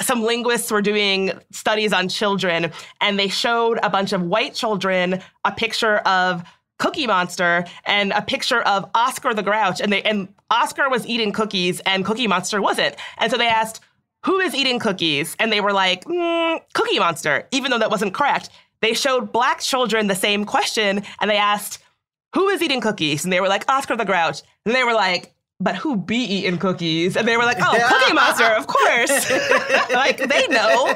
[0.00, 2.70] some linguists were doing studies on children
[3.00, 6.42] and they showed a bunch of white children a picture of
[6.78, 11.32] Cookie Monster and a picture of Oscar the Grouch and they and Oscar was eating
[11.32, 12.94] cookies and Cookie Monster wasn't.
[13.18, 13.80] And so they asked,
[14.24, 18.14] "Who is eating cookies?" And they were like, mm, "Cookie Monster," even though that wasn't
[18.14, 18.50] correct.
[18.80, 21.80] They showed black children the same question and they asked,
[22.34, 25.34] "Who is eating cookies?" And they were like, "Oscar the Grouch." And they were like,
[25.60, 27.16] but who be eating cookies?
[27.16, 29.30] And they were like, oh, Cookie Monster, of course.
[29.92, 30.86] like they know.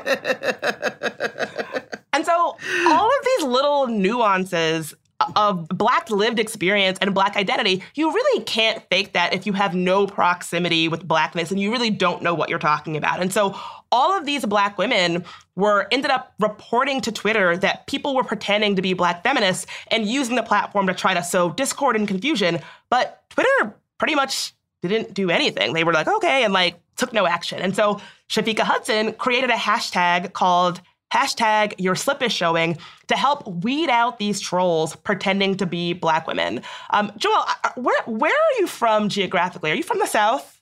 [2.12, 2.56] and so
[2.86, 4.94] all of these little nuances
[5.36, 9.74] of black lived experience and black identity, you really can't fake that if you have
[9.74, 13.20] no proximity with blackness and you really don't know what you're talking about.
[13.20, 13.56] And so
[13.90, 18.76] all of these black women were ended up reporting to Twitter that people were pretending
[18.76, 22.58] to be black feminists and using the platform to try to sow discord and confusion.
[22.88, 23.71] But Twitter
[24.02, 25.74] pretty much didn't do anything.
[25.74, 27.60] They were like, okay, and like took no action.
[27.60, 30.80] And so Shafiqah Hudson created a hashtag called
[31.12, 36.26] hashtag your slip is showing to help weed out these trolls pretending to be black
[36.26, 36.62] women.
[36.90, 39.70] Um, Joel, uh, uh, where, where are you from geographically?
[39.70, 40.60] Are you from the South?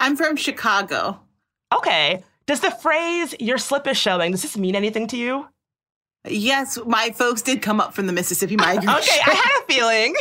[0.00, 1.20] I'm from Chicago.
[1.72, 2.24] Okay.
[2.46, 5.46] Does the phrase your slip is showing, does this mean anything to you?
[6.28, 8.90] Yes, my folks did come up from the Mississippi migration.
[8.98, 10.14] okay, I had a feeling.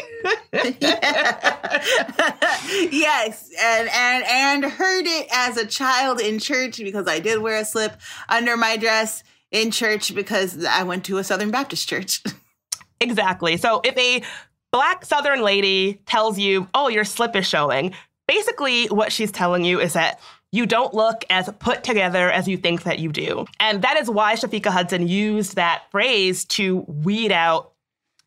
[2.91, 7.57] yes, and and and heard it as a child in church because I did wear
[7.57, 12.23] a slip under my dress in church because I went to a Southern Baptist church.
[13.01, 13.57] exactly.
[13.57, 14.23] So if a
[14.71, 17.93] black Southern lady tells you, "Oh, your slip is showing,"
[18.25, 20.21] basically what she's telling you is that
[20.51, 23.45] you don't look as put together as you think that you do.
[23.59, 27.71] And that is why Shafiqah Hudson used that phrase to weed out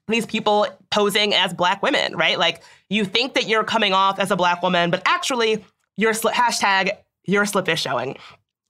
[0.09, 2.39] these people posing as black women, right?
[2.39, 5.65] Like you think that you're coming off as a black woman, but actually
[5.97, 6.91] your sli- hashtag
[7.25, 8.17] your slip is showing.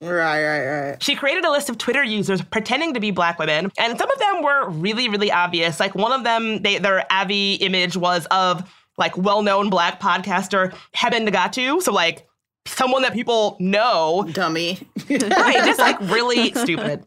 [0.01, 1.03] Right, right, right.
[1.03, 4.19] She created a list of Twitter users pretending to be black women, and some of
[4.19, 5.79] them were really, really obvious.
[5.79, 11.25] Like one of them, they, their Avi image was of like well-known black podcaster Heben
[11.25, 11.81] Nigatu.
[11.81, 12.27] So like
[12.65, 14.27] someone that people know.
[14.31, 14.79] Dummy.
[15.09, 17.05] right, just like really stupid.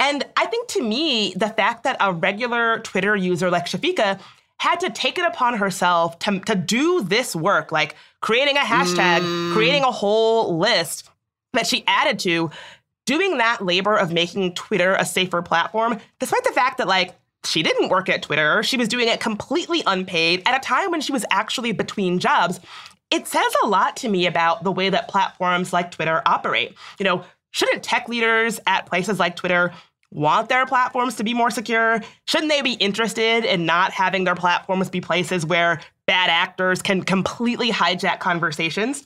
[0.00, 4.20] And I think to me, the fact that a regular Twitter user like Shafiqah
[4.58, 9.20] had to take it upon herself to, to do this work, like creating a hashtag,
[9.20, 9.52] mm.
[9.52, 11.08] creating a whole list
[11.52, 12.50] that she added to,
[13.06, 17.14] doing that labor of making Twitter a safer platform, despite the fact that, like,
[17.44, 18.62] she didn't work at Twitter.
[18.62, 22.60] She was doing it completely unpaid at a time when she was actually between jobs
[23.10, 26.74] it says a lot to me about the way that platforms like Twitter operate.
[26.98, 29.72] You know, shouldn't tech leaders at places like Twitter
[30.10, 32.00] want their platforms to be more secure?
[32.26, 37.02] Shouldn't they be interested in not having their platforms be places where bad actors can
[37.02, 39.04] completely hijack conversations?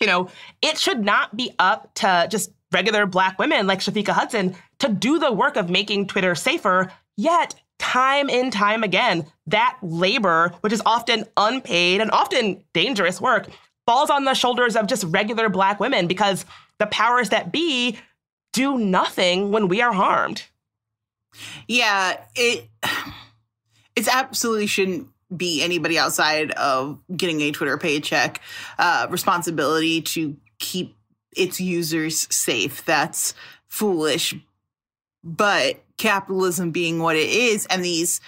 [0.00, 0.28] You know,
[0.60, 5.18] it should not be up to just regular black women like Shafiqah Hudson to do
[5.18, 6.92] the work of making Twitter safer.
[7.16, 7.54] Yet
[7.84, 13.46] time and time again, that labor, which is often unpaid and often dangerous work,
[13.86, 16.46] falls on the shoulders of just regular black women because
[16.78, 17.98] the powers that be
[18.54, 20.44] do nothing when we are harmed.
[21.68, 22.70] Yeah, it
[23.96, 28.40] it absolutely shouldn't be anybody outside of getting a Twitter paycheck
[28.78, 30.96] uh, responsibility to keep
[31.36, 32.82] its users safe.
[32.86, 33.34] That's
[33.68, 34.34] foolish.
[35.22, 38.20] But capitalism being what it is and these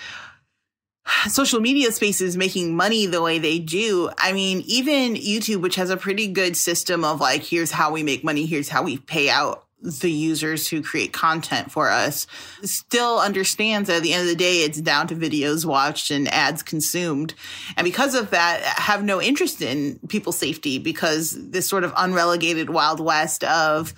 [1.29, 4.11] social media spaces making money the way they do.
[4.19, 8.03] I mean, even YouTube, which has a pretty good system of like, here's how we
[8.03, 12.27] make money, here's how we pay out the users who create content for us
[12.63, 16.27] still understands that at the end of the day it's down to videos watched and
[16.29, 17.35] ads consumed
[17.77, 22.71] and because of that have no interest in people's safety because this sort of unrelegated
[22.71, 23.95] wild west of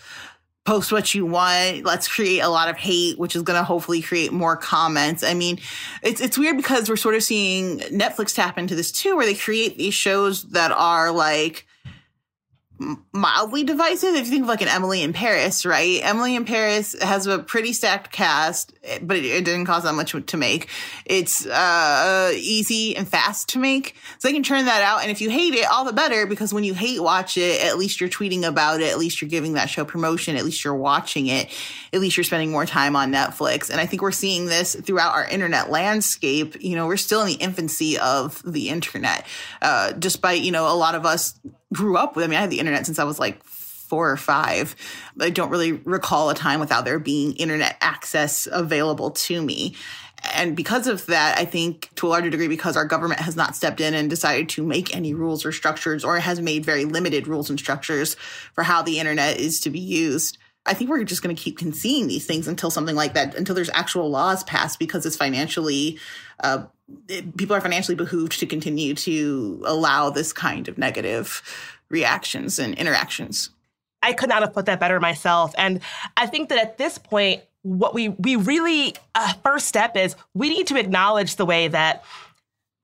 [0.68, 1.84] post what you want.
[1.84, 5.22] Let's create a lot of hate which is going to hopefully create more comments.
[5.22, 5.58] I mean
[6.02, 9.34] it's it's weird because we're sort of seeing netflix tap into this too where they
[9.34, 11.66] create these shows that are like
[13.12, 14.14] mildly divisive.
[14.14, 16.00] If you think of like an Emily in Paris, right?
[16.02, 18.72] Emily in Paris has a pretty stacked cast,
[19.02, 20.68] but it, it didn't cost that much to make.
[21.04, 25.02] It's uh, easy and fast to make, so they can turn that out.
[25.02, 27.78] And if you hate it, all the better because when you hate watch it, at
[27.78, 28.90] least you're tweeting about it.
[28.90, 30.36] At least you're giving that show promotion.
[30.36, 31.48] At least you're watching it.
[31.92, 33.70] At least you're spending more time on Netflix.
[33.70, 36.56] And I think we're seeing this throughout our internet landscape.
[36.60, 39.26] You know, we're still in the infancy of the internet,
[39.62, 41.38] uh, despite you know a lot of us
[41.72, 42.24] grew up with.
[42.24, 44.76] I mean, I had the internet since I was like four or five.
[45.18, 49.74] I don't really recall a time without there being internet access available to me.
[50.34, 53.54] And because of that, I think to a larger degree, because our government has not
[53.54, 57.28] stepped in and decided to make any rules or structures, or has made very limited
[57.28, 58.14] rules and structures
[58.52, 60.36] for how the internet is to be used.
[60.66, 63.54] I think we're just going to keep seeing these things until something like that, until
[63.54, 65.98] there's actual laws passed because it's financially,
[66.40, 66.64] uh,
[67.36, 71.42] people are financially behooved to continue to allow this kind of negative
[71.88, 73.50] reactions and interactions.
[74.02, 75.52] I could not have put that better myself.
[75.58, 75.80] And
[76.16, 80.48] I think that at this point, what we we really uh, first step is we
[80.48, 82.04] need to acknowledge the way that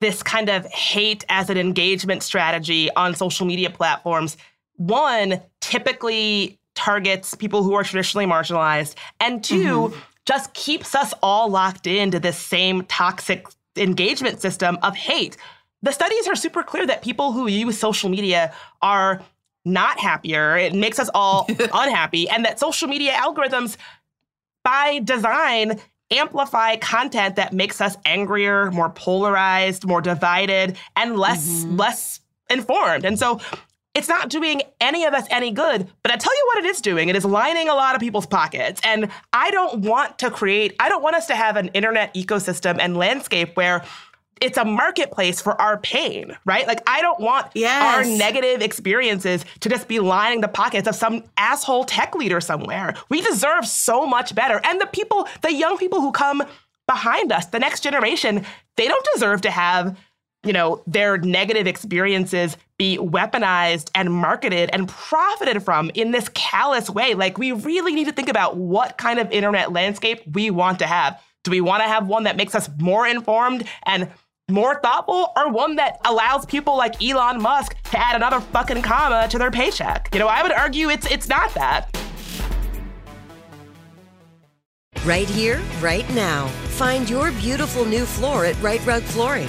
[0.01, 4.37] this kind of hate as an engagement strategy on social media platforms
[4.77, 9.99] one typically targets people who are traditionally marginalized and 2 mm-hmm.
[10.27, 13.47] just keeps us all locked into this same toxic
[13.77, 15.37] engagement system of hate
[15.85, 19.21] the studies are super clear that people who use social media are
[19.67, 20.57] not happier.
[20.57, 22.29] It makes us all unhappy.
[22.29, 23.77] And that social media algorithms,
[24.63, 25.79] by design,
[26.11, 31.77] amplify content that makes us angrier, more polarized, more divided, and less mm-hmm.
[31.77, 33.05] less informed.
[33.05, 33.41] And so
[33.95, 36.81] it's not doing any of us any good, but I tell you what it is
[36.81, 37.09] doing.
[37.09, 38.81] It is lining a lot of people's pockets.
[38.85, 42.79] And I don't want to create, I don't want us to have an internet ecosystem
[42.81, 43.85] and landscape where
[44.41, 46.67] it's a marketplace for our pain, right?
[46.67, 47.95] Like I don't want yes.
[47.97, 52.95] our negative experiences to just be lining the pockets of some asshole tech leader somewhere.
[53.09, 54.61] We deserve so much better.
[54.65, 56.43] And the people, the young people who come
[56.87, 58.45] behind us, the next generation,
[58.77, 59.97] they don't deserve to have,
[60.45, 66.91] you know, their negative experiences be weaponized and marketed and profited from in this callous
[66.91, 67.15] way.
[67.15, 70.87] Like we really need to think about what kind of internet landscape we want to
[70.87, 71.21] have.
[71.45, 74.11] Do we want to have one that makes us more informed and
[74.51, 79.29] more thoughtful or one that allows people like Elon Musk to add another fucking comma
[79.29, 80.09] to their paycheck?
[80.13, 81.95] You know, I would argue it's it's not that.
[85.05, 86.47] Right here, right now.
[86.79, 89.49] Find your beautiful new floor at Rite Rug Flooring.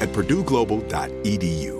[0.00, 1.79] at purdueglobal.edu.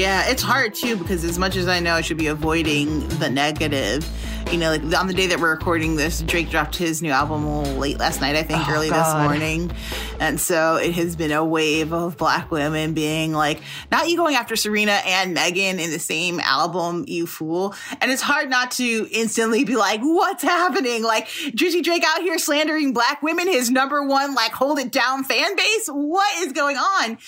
[0.00, 3.28] Yeah, it's hard too because as much as I know I should be avoiding the
[3.28, 4.08] negative,
[4.50, 7.76] you know, like on the day that we're recording this, Drake dropped his new album
[7.76, 8.96] late last night, I think, Oh, early God.
[9.04, 9.70] this morning.
[10.18, 13.60] And so it has been a wave of black women being like,
[13.92, 17.74] not you going after Serena and Megan in the same album, you fool.
[18.00, 21.02] And it's hard not to instantly be like, what's happening?
[21.02, 25.24] Like Drizzy Drake out here slandering black women, his number one, like, hold it down
[25.24, 25.88] fan base.
[25.88, 27.18] What is going on?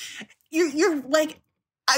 [0.51, 1.42] You're, you're like,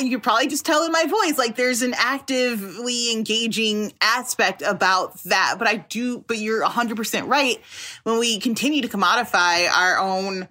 [0.01, 1.39] you probably just tell in my voice.
[1.39, 5.57] Like there's an actively engaging aspect about that.
[5.59, 7.61] But i do but you're 100% right.
[8.03, 10.49] When we continue to commodify our own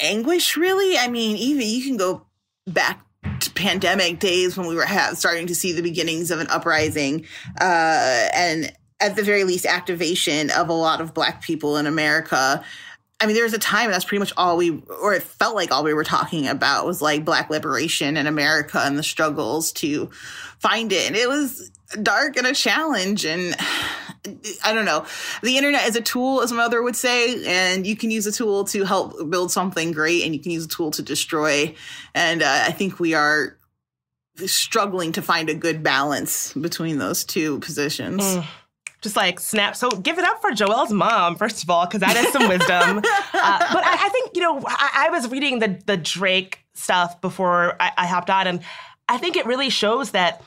[0.00, 2.24] anguish really i mean even you can go
[2.66, 3.04] back
[3.40, 7.26] to pandemic days when we were ha- starting to see the beginnings of an uprising
[7.60, 12.64] uh, and at the very least activation of a lot of black people in america
[13.20, 15.72] I mean, there was a time that's pretty much all we, or it felt like
[15.72, 20.06] all we were talking about was like black liberation in America and the struggles to
[20.60, 21.08] find it.
[21.08, 23.24] And it was dark and a challenge.
[23.24, 23.56] And
[24.64, 25.04] I don't know.
[25.42, 28.32] The internet is a tool, as my mother would say, and you can use a
[28.32, 31.74] tool to help build something great and you can use a tool to destroy.
[32.14, 33.56] And uh, I think we are
[34.46, 38.22] struggling to find a good balance between those two positions.
[38.22, 38.46] Mm.
[39.00, 39.76] Just like snap.
[39.76, 43.02] So give it up for Joelle's mom, first of all, because that is some wisdom.
[43.40, 47.20] Uh, but I, I think, you know, I, I was reading the, the Drake stuff
[47.20, 48.60] before I, I hopped on, and
[49.08, 50.42] I think it really shows that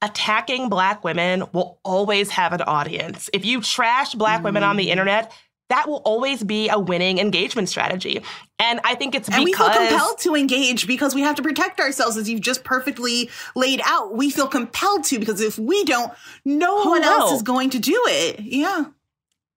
[0.00, 3.28] attacking black women will always have an audience.
[3.32, 4.78] If you trash black women on Mm.
[4.78, 5.32] the internet,
[5.68, 8.22] that will always be a winning engagement strategy.
[8.58, 11.80] And I think it's And we feel compelled to engage because we have to protect
[11.80, 14.14] ourselves, as you've just perfectly laid out.
[14.14, 16.12] We feel compelled to because if we don't,
[16.44, 18.40] no one else is going to do it.
[18.40, 18.86] Yeah.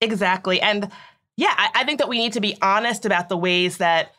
[0.01, 0.59] Exactly.
[0.61, 0.89] And
[1.37, 4.13] yeah, I, I think that we need to be honest about the ways that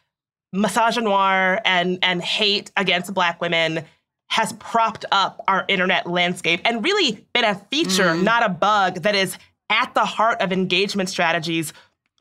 [0.54, 3.84] misogynoir and and hate against black women
[4.28, 8.22] has propped up our internet landscape and really been a feature, Mm.
[8.22, 9.36] not a bug, that is
[9.70, 11.72] at the heart of engagement strategies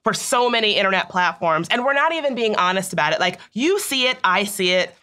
[0.06, 1.68] for so many internet platforms.
[1.70, 3.20] And we're not even being honest about it.
[3.20, 4.96] Like you see it, I see it,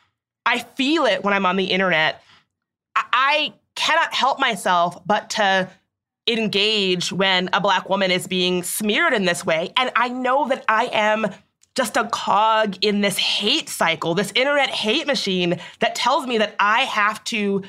[0.47, 2.23] I feel it when I'm on the internet.
[2.95, 5.71] I, cannot help myself but to
[6.27, 9.73] engage when a black woman is being smeared in this way.
[9.77, 11.27] And I know that I am
[11.77, 16.57] just a cog in this hate cycle, this internet hate machine that tells me that
[16.59, 17.63] I have to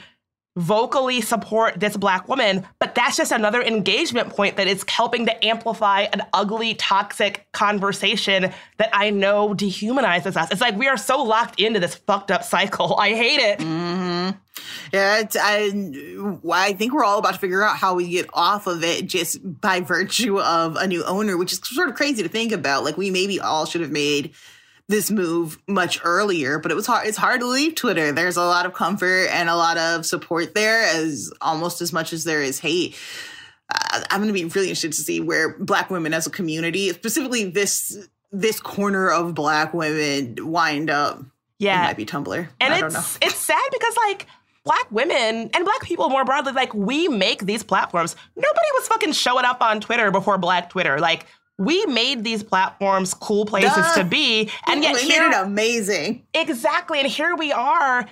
[0.57, 5.45] vocally support this black woman, but that's just another engagement point that is helping to
[5.45, 10.51] amplify an ugly, toxic conversation that I know dehumanizes us.
[10.51, 12.95] It's like we are so locked into this fucked up cycle.
[12.99, 13.61] I hate it.
[13.61, 14.31] hmm
[14.91, 18.83] Yeah, I, I think we're all about to figure out how we get off of
[18.83, 22.51] it just by virtue of a new owner, which is sort of crazy to think
[22.51, 22.83] about.
[22.83, 24.33] Like we maybe all should have made
[24.89, 27.07] this move much earlier, but it was hard.
[27.07, 28.11] It's hard to leave Twitter.
[28.11, 32.13] There's a lot of comfort and a lot of support there, as almost as much
[32.13, 32.95] as there is hate.
[33.69, 36.89] Uh, I'm going to be really interested to see where Black women as a community,
[36.89, 41.21] specifically this this corner of Black women, wind up.
[41.59, 41.81] Yeah.
[41.83, 42.47] it might be Tumblr.
[42.61, 42.99] And I don't know.
[42.99, 44.27] it's it's sad because like
[44.63, 48.15] black women and black people more broadly, like we make these platforms.
[48.35, 50.99] Nobody was fucking showing up on Twitter before Black Twitter.
[50.99, 51.25] Like
[51.57, 53.95] we made these platforms cool places Duh.
[53.95, 56.23] to be, and yet we here, made it amazing.
[56.33, 58.05] exactly, and here we are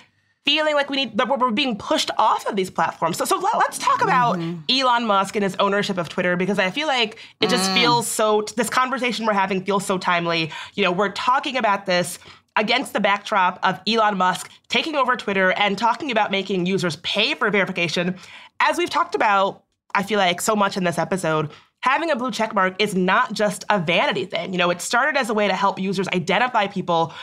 [0.44, 3.16] feeling like we need that we're, being pushed off of these platforms.
[3.18, 4.38] So so let, us talk about
[4.70, 7.74] Elon Musk and his ownership of Twitter because I feel like it just Mm.
[7.74, 10.52] feels so this conversation we're having feels so timely.
[10.74, 12.20] You know, we're talking about this
[12.54, 17.34] against the backdrop of Elon Musk taking over Twitter and talking about making users pay
[17.34, 18.14] for verification.
[18.60, 19.64] As we've talked about,
[19.96, 21.50] I feel like so much in this episode,
[21.86, 24.52] having a blue check mark is not just a vanity thing.
[24.52, 27.14] You know, it started as a way to help users identify people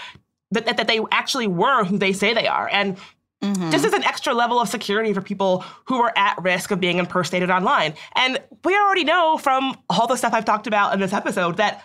[0.51, 2.69] that, that, that they actually were who they say they are.
[2.71, 2.95] And
[3.41, 3.71] mm-hmm.
[3.71, 6.97] just as an extra level of security for people who are at risk of being
[6.97, 7.93] impersonated online.
[8.15, 11.83] And we already know from all the stuff I've talked about in this episode that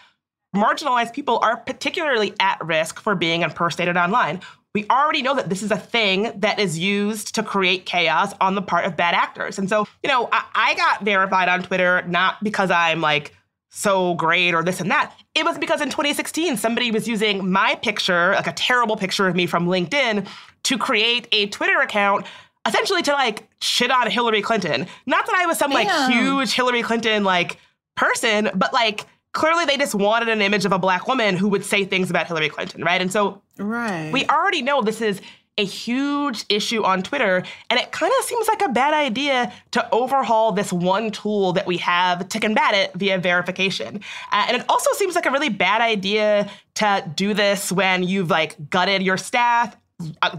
[0.54, 4.40] marginalized people are particularly at risk for being impersonated online.
[4.74, 8.54] We already know that this is a thing that is used to create chaos on
[8.54, 9.58] the part of bad actors.
[9.58, 13.34] And so, you know, I, I got verified on Twitter not because I'm like
[13.70, 15.14] so great or this and that.
[15.34, 19.36] It was because in 2016, somebody was using my picture, like a terrible picture of
[19.36, 20.26] me from LinkedIn,
[20.64, 22.26] to create a Twitter account
[22.66, 24.86] essentially to like shit on Hillary Clinton.
[25.06, 26.12] Not that I was some like Damn.
[26.12, 27.58] huge Hillary Clinton like
[27.96, 31.64] person, but like clearly they just wanted an image of a black woman who would
[31.64, 33.00] say things about Hillary Clinton, right?
[33.00, 34.10] And so Right.
[34.12, 35.20] we already know this is
[35.58, 37.42] a huge issue on Twitter.
[37.68, 41.66] And it kind of seems like a bad idea to overhaul this one tool that
[41.66, 44.00] we have to combat it via verification.
[44.30, 48.30] Uh, and it also seems like a really bad idea to do this when you've
[48.30, 49.76] like gutted your staff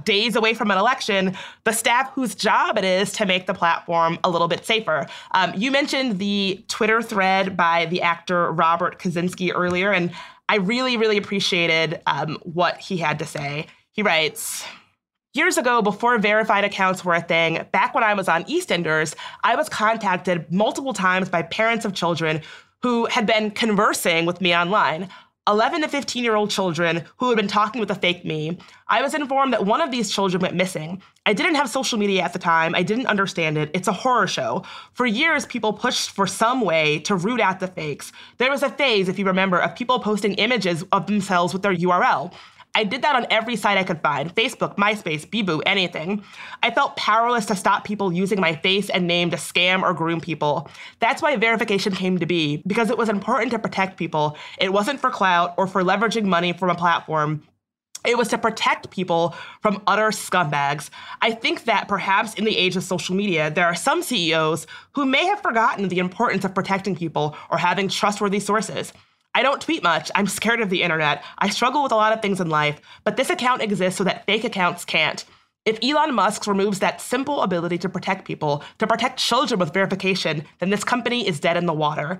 [0.05, 1.35] days away from an election,
[1.65, 5.05] the staff whose job it is to make the platform a little bit safer.
[5.31, 10.11] Um, you mentioned the Twitter thread by the actor Robert Kazinsky earlier, and
[10.47, 13.67] I really, really appreciated um, what he had to say.
[13.91, 14.63] He writes,
[15.33, 19.55] Years ago, before verified accounts were a thing, back when I was on EastEnders, I
[19.55, 22.41] was contacted multiple times by parents of children
[22.81, 25.07] who had been conversing with me online.
[25.49, 28.57] 11 to 15 year old children who had been talking with a fake me.
[28.87, 31.01] I was informed that one of these children went missing.
[31.25, 32.75] I didn't have social media at the time.
[32.75, 33.71] I didn't understand it.
[33.73, 34.63] It's a horror show.
[34.93, 38.11] For years, people pushed for some way to root out the fakes.
[38.37, 41.75] There was a phase, if you remember, of people posting images of themselves with their
[41.75, 42.31] URL.
[42.79, 46.23] I did that on every site I could find Facebook, MySpace, Bebo, anything.
[46.63, 50.21] I felt powerless to stop people using my face and name to scam or groom
[50.21, 50.69] people.
[50.99, 54.37] That's why verification came to be, because it was important to protect people.
[54.59, 57.43] It wasn't for clout or for leveraging money from a platform.
[58.07, 60.89] It was to protect people from utter scumbags.
[61.21, 65.05] I think that perhaps in the age of social media, there are some CEOs who
[65.05, 68.93] may have forgotten the importance of protecting people or having trustworthy sources.
[69.35, 70.09] I don't tweet much.
[70.15, 71.23] I'm scared of the internet.
[71.37, 74.25] I struggle with a lot of things in life, but this account exists so that
[74.25, 75.23] fake accounts can't.
[75.65, 80.45] If Elon Musk removes that simple ability to protect people, to protect children with verification,
[80.57, 82.19] then this company is dead in the water.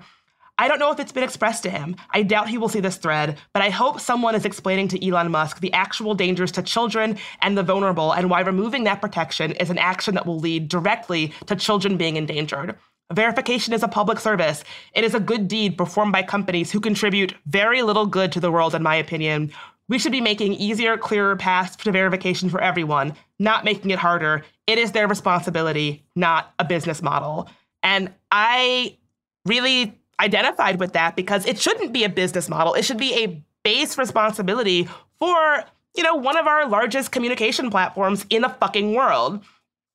[0.56, 1.96] I don't know if it's been expressed to him.
[2.10, 5.30] I doubt he will see this thread, but I hope someone is explaining to Elon
[5.30, 9.70] Musk the actual dangers to children and the vulnerable and why removing that protection is
[9.70, 12.76] an action that will lead directly to children being endangered.
[13.12, 14.62] Verification is a public service.
[14.94, 18.52] It is a good deed performed by companies who contribute very little good to the
[18.52, 19.52] world, in my opinion.
[19.88, 24.44] We should be making easier, clearer paths to verification for everyone, not making it harder.
[24.68, 27.50] It is their responsibility, not a business model.
[27.82, 28.96] And I
[29.44, 32.74] really identified with that because it shouldn't be a business model.
[32.74, 34.88] It should be a base responsibility
[35.18, 35.64] for,
[35.96, 39.42] you know, one of our largest communication platforms in the fucking world.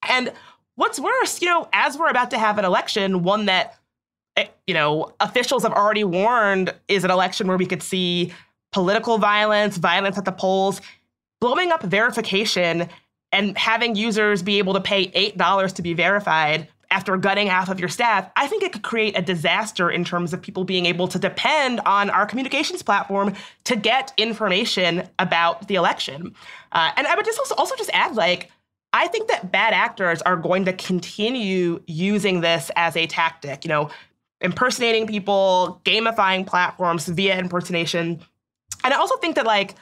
[0.09, 0.33] And
[0.75, 3.77] What's worse, you know, as we're about to have an election, one that,
[4.35, 8.33] eh, you know, officials have already warned is an election where we could see
[8.73, 10.81] political violence, violence at the polls,
[11.39, 12.89] blowing up verification
[13.31, 17.79] and having users be able to pay $8 to be verified after gutting half of
[17.79, 21.07] your staff, I think it could create a disaster in terms of people being able
[21.09, 23.33] to depend on our communications platform
[23.65, 26.33] to get information about the election.
[26.71, 28.51] Uh, and I would just also, also just add, like,
[28.95, 33.67] I think that bad actors are going to continue using this as a tactic, you
[33.67, 33.89] know,
[34.39, 38.21] impersonating people, gamifying platforms via impersonation.
[38.85, 39.75] And I also think that, like,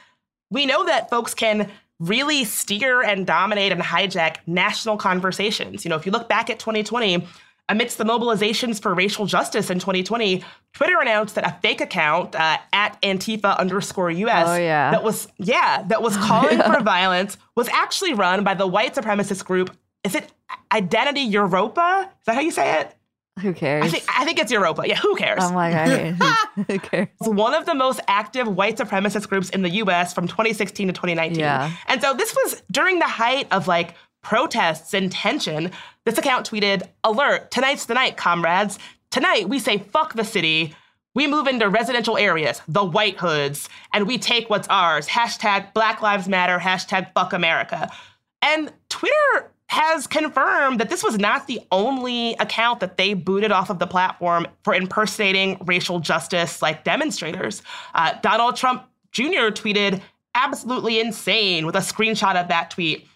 [0.50, 5.84] we know that folks can really steer and dominate and hijack national conversations.
[5.84, 7.24] You know, if you look back at 2020,
[7.70, 10.44] Amidst the mobilizations for racial justice in 2020,
[10.74, 14.90] Twitter announced that a fake account uh, at Antifa underscore US oh, yeah.
[14.90, 19.44] that was yeah that was calling for violence was actually run by the white supremacist
[19.46, 19.74] group.
[20.04, 20.30] Is it
[20.72, 22.10] Identity Europa?
[22.20, 22.94] Is that how you say it?
[23.40, 23.84] Who cares?
[23.84, 24.84] I think, I think it's Europa.
[24.86, 25.40] Yeah, who cares?
[25.42, 27.08] Oh my god, who cares?
[27.20, 30.14] It's one of the most active white supremacist groups in the U.S.
[30.14, 31.40] from 2016 to 2019.
[31.40, 31.72] Yeah.
[31.86, 33.94] And so this was during the height of like
[34.24, 35.70] protests and tension,
[36.04, 38.78] this account tweeted, Alert, tonight's the night, comrades.
[39.10, 40.74] Tonight we say fuck the city.
[41.14, 45.06] We move into residential areas, the White Hoods, and we take what's ours.
[45.06, 47.88] Hashtag Black Lives Matter, hashtag fuck America.
[48.42, 53.70] And Twitter has confirmed that this was not the only account that they booted off
[53.70, 57.62] of the platform for impersonating racial justice like demonstrators.
[57.94, 59.50] Uh, Donald Trump Jr.
[59.50, 60.02] tweeted,
[60.34, 63.06] absolutely insane, with a screenshot of that tweet.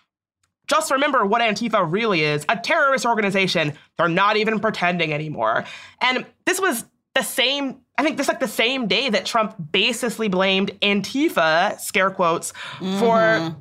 [0.69, 3.73] Just remember what Antifa really is a terrorist organization.
[3.97, 5.64] They're not even pretending anymore.
[6.01, 9.57] And this was the same, I think this is like the same day that Trump
[9.73, 12.99] basically blamed Antifa, scare quotes, mm-hmm.
[12.99, 13.57] for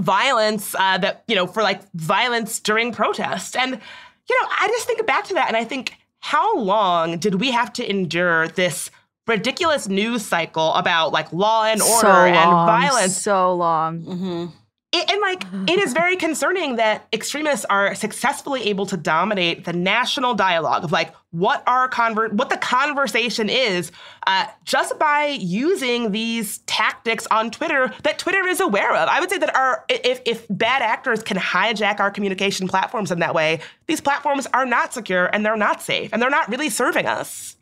[0.00, 3.54] violence uh, that, you know, for like violence during protest.
[3.54, 7.36] And, you know, I just think back to that and I think, how long did
[7.36, 8.90] we have to endure this
[9.28, 13.16] ridiculous news cycle about like law and order so and violence?
[13.16, 14.02] So long.
[14.02, 14.46] Mm-hmm.
[14.90, 19.74] It, and like it is very concerning that extremists are successfully able to dominate the
[19.74, 23.92] national dialogue of like what our conver- what the conversation is
[24.26, 29.10] uh, just by using these tactics on Twitter that Twitter is aware of.
[29.10, 33.18] I would say that our if if bad actors can hijack our communication platforms in
[33.18, 36.70] that way, these platforms are not secure and they're not safe and they're not really
[36.70, 37.57] serving us.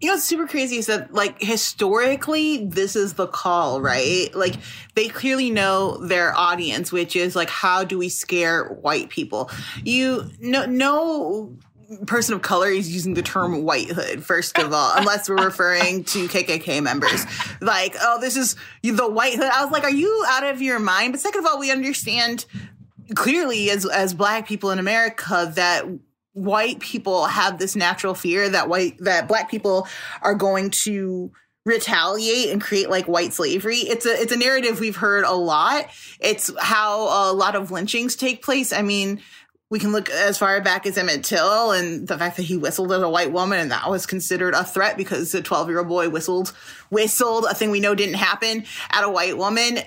[0.00, 4.34] You know what's super crazy is that like historically this is the call right?
[4.34, 4.54] Like
[4.94, 9.50] they clearly know their audience which is like how do we scare white people?
[9.84, 11.56] You no no
[12.06, 16.28] person of color is using the term whitehood first of all unless we're referring to
[16.28, 17.26] kkk members.
[17.60, 19.50] Like oh this is the white hood.
[19.52, 21.12] I was like are you out of your mind?
[21.12, 22.46] But second of all we understand
[23.14, 25.84] clearly as as black people in america that
[26.32, 29.86] white people have this natural fear that white that black people
[30.22, 31.32] are going to
[31.66, 33.78] retaliate and create like white slavery.
[33.78, 35.86] It's a it's a narrative we've heard a lot.
[36.20, 38.72] It's how a lot of lynchings take place.
[38.72, 39.20] I mean,
[39.70, 42.92] we can look as far back as Emmett Till and the fact that he whistled
[42.92, 45.88] at a white woman and that was considered a threat because a 12 year old
[45.88, 46.52] boy whistled
[46.90, 49.78] whistled a thing we know didn't happen at a white woman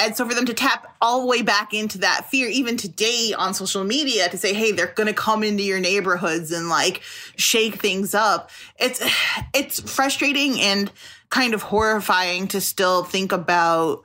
[0.00, 3.34] and so for them to tap all the way back into that fear even today
[3.36, 7.02] on social media to say hey they're going to come into your neighborhoods and like
[7.36, 9.02] shake things up it's
[9.54, 10.90] it's frustrating and
[11.30, 14.04] kind of horrifying to still think about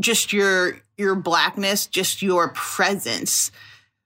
[0.00, 3.50] just your your blackness just your presence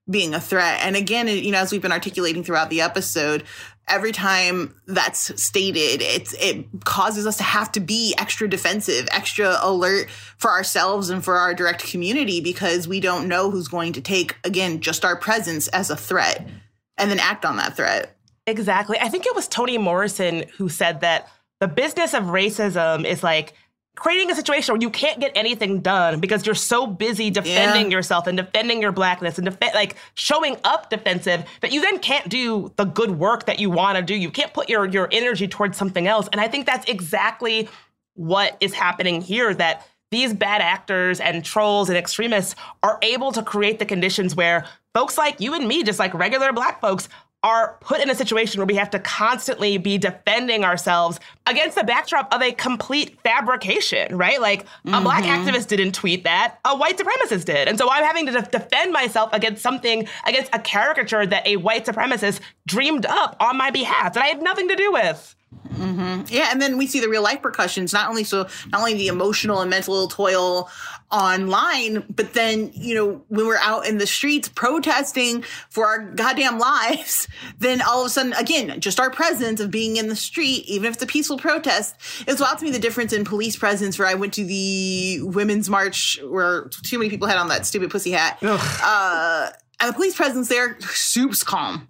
[0.08, 0.80] being a threat.
[0.82, 3.44] And again you know as we've been articulating throughout the episode
[3.88, 9.56] every time that's stated, it's it causes us to have to be extra defensive, extra
[9.60, 14.00] alert for ourselves and for our direct community because we don't know who's going to
[14.00, 16.48] take again just our presence as a threat
[16.96, 18.16] and then act on that threat.
[18.46, 18.98] Exactly.
[18.98, 21.28] I think it was Toni Morrison who said that
[21.60, 23.54] the business of racism is like
[23.96, 27.96] creating a situation where you can't get anything done because you're so busy defending yeah.
[27.96, 32.28] yourself and defending your blackness and def- like showing up defensive that you then can't
[32.28, 34.14] do the good work that you want to do.
[34.14, 36.28] You can't put your your energy towards something else.
[36.32, 37.68] And I think that's exactly
[38.14, 43.42] what is happening here that these bad actors and trolls and extremists are able to
[43.42, 44.64] create the conditions where
[44.94, 47.08] folks like you and me, just like regular black folks,
[47.42, 51.84] are put in a situation where we have to constantly be defending ourselves against the
[51.84, 54.40] backdrop of a complete fabrication, right?
[54.40, 54.94] Like mm-hmm.
[54.94, 55.48] a black mm-hmm.
[55.48, 57.66] activist didn't tweet that, a white supremacist did.
[57.66, 61.56] And so I'm having to de- defend myself against something, against a caricature that a
[61.56, 65.34] white supremacist dreamed up on my behalf that I had nothing to do with.
[65.74, 66.24] Mm-hmm.
[66.28, 67.92] Yeah, and then we see the real life repercussions.
[67.92, 70.68] Not only so, not only the emotional and mental toil
[71.10, 76.58] online, but then you know when we're out in the streets protesting for our goddamn
[76.58, 77.28] lives,
[77.58, 80.86] then all of a sudden, again, just our presence of being in the street, even
[80.86, 81.96] if it's a peaceful protest,
[82.26, 83.98] it's wild to me the difference in police presence.
[83.98, 87.90] Where I went to the women's march, where too many people had on that stupid
[87.90, 91.88] pussy hat, uh, and the police presence there, soup's calm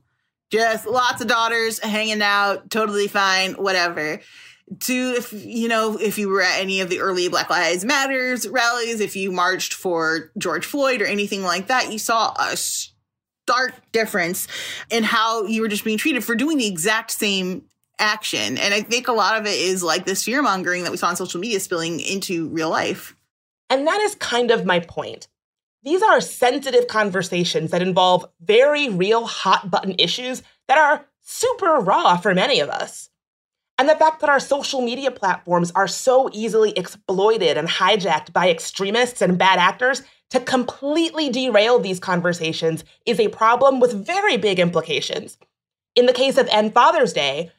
[0.51, 4.21] just lots of daughters hanging out, totally fine, whatever.
[4.81, 8.49] To if you know if you were at any of the early Black Lives Matters
[8.49, 13.75] rallies, if you marched for George Floyd or anything like that, you saw a stark
[13.91, 14.47] difference
[14.89, 17.65] in how you were just being treated for doing the exact same
[17.99, 18.59] action.
[18.59, 21.09] And I think a lot of it is like this fear mongering that we saw
[21.09, 23.17] on social media spilling into real life.
[23.69, 25.27] And that is kind of my point.
[25.83, 32.17] These are sensitive conversations that involve very real hot button issues that are super raw
[32.17, 33.09] for many of us.
[33.79, 38.51] And the fact that our social media platforms are so easily exploited and hijacked by
[38.51, 44.59] extremists and bad actors to completely derail these conversations is a problem with very big
[44.59, 45.39] implications.
[45.95, 47.53] In the case of End Father's Day,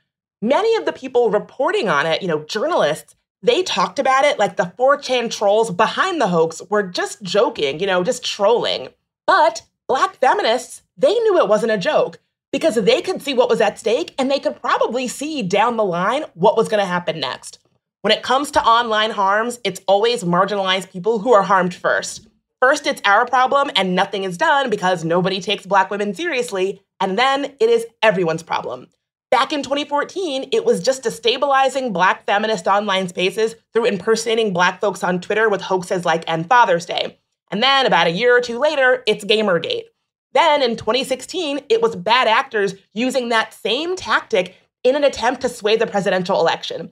[0.43, 4.57] many of the people reporting on it, you know, journalists, they talked about it like
[4.57, 8.89] the 4chan trolls behind the hoax were just joking, you know, just trolling.
[9.25, 12.19] But black feminists, they knew it wasn't a joke
[12.51, 15.83] because they could see what was at stake and they could probably see down the
[15.83, 17.59] line what was going to happen next.
[18.01, 22.27] When it comes to online harms, it's always marginalized people who are harmed first.
[22.59, 26.81] First, it's our problem and nothing is done because nobody takes black women seriously.
[26.99, 28.87] And then it is everyone's problem.
[29.32, 35.05] Back in 2014, it was just destabilizing Black feminist online spaces through impersonating Black folks
[35.05, 37.17] on Twitter with hoaxes like End Father's Day.
[37.49, 39.86] And then about a year or two later, it's Gamergate.
[40.34, 45.49] Then in 2016, it was bad actors using that same tactic in an attempt to
[45.49, 46.91] sway the presidential election.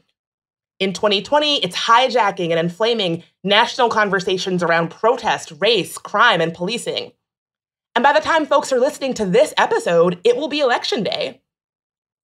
[0.79, 7.11] In 2020, it's hijacking and inflaming national conversations around protest, race, crime, and policing.
[7.95, 11.41] And by the time folks are listening to this episode, it will be election day.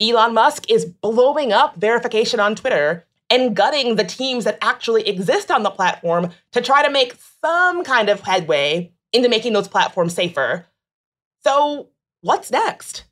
[0.01, 5.49] Elon Musk is blowing up verification on Twitter and gutting the teams that actually exist
[5.49, 10.13] on the platform to try to make some kind of headway into making those platforms
[10.13, 10.65] safer.
[11.43, 11.89] So,
[12.21, 13.05] what's next?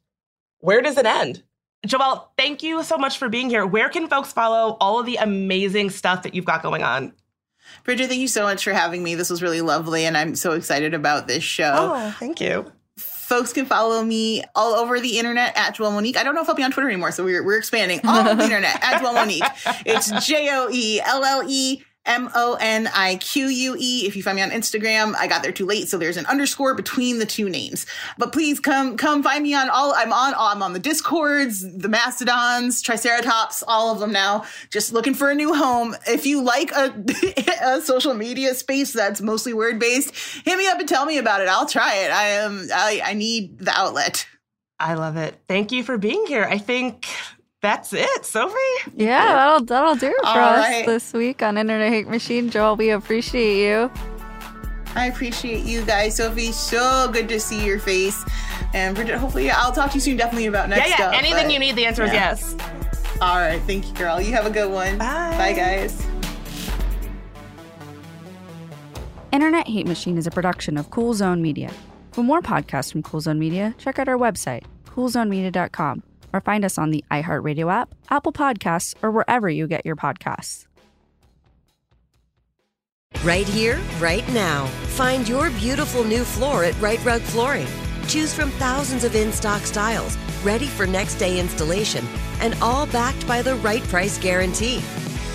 [0.59, 1.43] Where does it end?
[1.87, 3.65] Joelle, thank you so much for being here.
[3.65, 7.13] Where can folks follow all of the amazing stuff that you've got going on?
[7.83, 9.15] Bridget, thank you so much for having me.
[9.15, 11.73] This was really lovely, and I'm so excited about this show.
[11.75, 12.71] Oh, thank you
[13.33, 16.17] Folks can follow me all over the internet at Joelle Monique.
[16.17, 18.35] I don't know if I'll be on Twitter anymore, so we're, we're expanding all over
[18.35, 19.41] the internet at Joelle Monique.
[19.87, 24.05] It's J O E L L E M O N I Q U E.
[24.05, 26.75] If you find me on Instagram, I got there too late, so there's an underscore
[26.75, 27.85] between the two names.
[28.17, 29.93] But please come come find me on all.
[29.95, 34.43] I'm on I'm on the Discords, the Mastodons, Triceratops, all of them now.
[34.69, 35.95] Just looking for a new home.
[36.05, 36.93] If you like a,
[37.63, 41.41] a social media space that's mostly word based, hit me up and tell me about
[41.41, 41.47] it.
[41.47, 42.11] I'll try it.
[42.11, 44.27] I am I, I need the outlet.
[44.79, 45.39] I love it.
[45.47, 46.43] Thank you for being here.
[46.43, 47.07] I think
[47.63, 48.53] that's it, Sophie.
[48.95, 50.85] Yeah, that'll that'll do it for All us right.
[50.85, 52.51] this week on Internet Hate Machine.
[52.51, 53.89] Joelle, we appreciate you.
[54.95, 56.51] I appreciate you guys, Sophie.
[56.51, 58.23] So good to see your face.
[58.75, 60.95] And Bridget, hopefully I'll talk to you soon definitely about next yeah, yeah.
[60.95, 62.55] stuff, Anything but- you need, the answer is yes.
[63.21, 63.61] All right.
[63.63, 64.19] Thank you, girl.
[64.21, 64.97] You have a good one.
[64.97, 65.35] Bye.
[65.37, 66.05] Bye, guys.
[69.31, 71.71] Internet Hate Machine is a production of Cool Zone Media.
[72.11, 76.03] For more podcasts from Cool Zone Media, check out our website, coolzonemedia.com,
[76.33, 80.65] or find us on the iHeartRadio app, Apple Podcasts, or wherever you get your podcasts.
[83.23, 84.65] Right here, right now.
[84.97, 87.67] Find your beautiful new floor at Rite Rug Flooring.
[88.07, 92.05] Choose from thousands of in stock styles, ready for next day installation,
[92.41, 94.79] and all backed by the right price guarantee.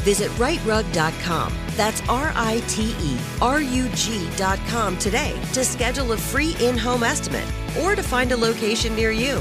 [0.04, 1.54] Visit riterug.com.
[1.76, 7.04] That's R I T E R U G.com today to schedule a free in home
[7.04, 7.46] estimate
[7.80, 9.40] or to find a location near you.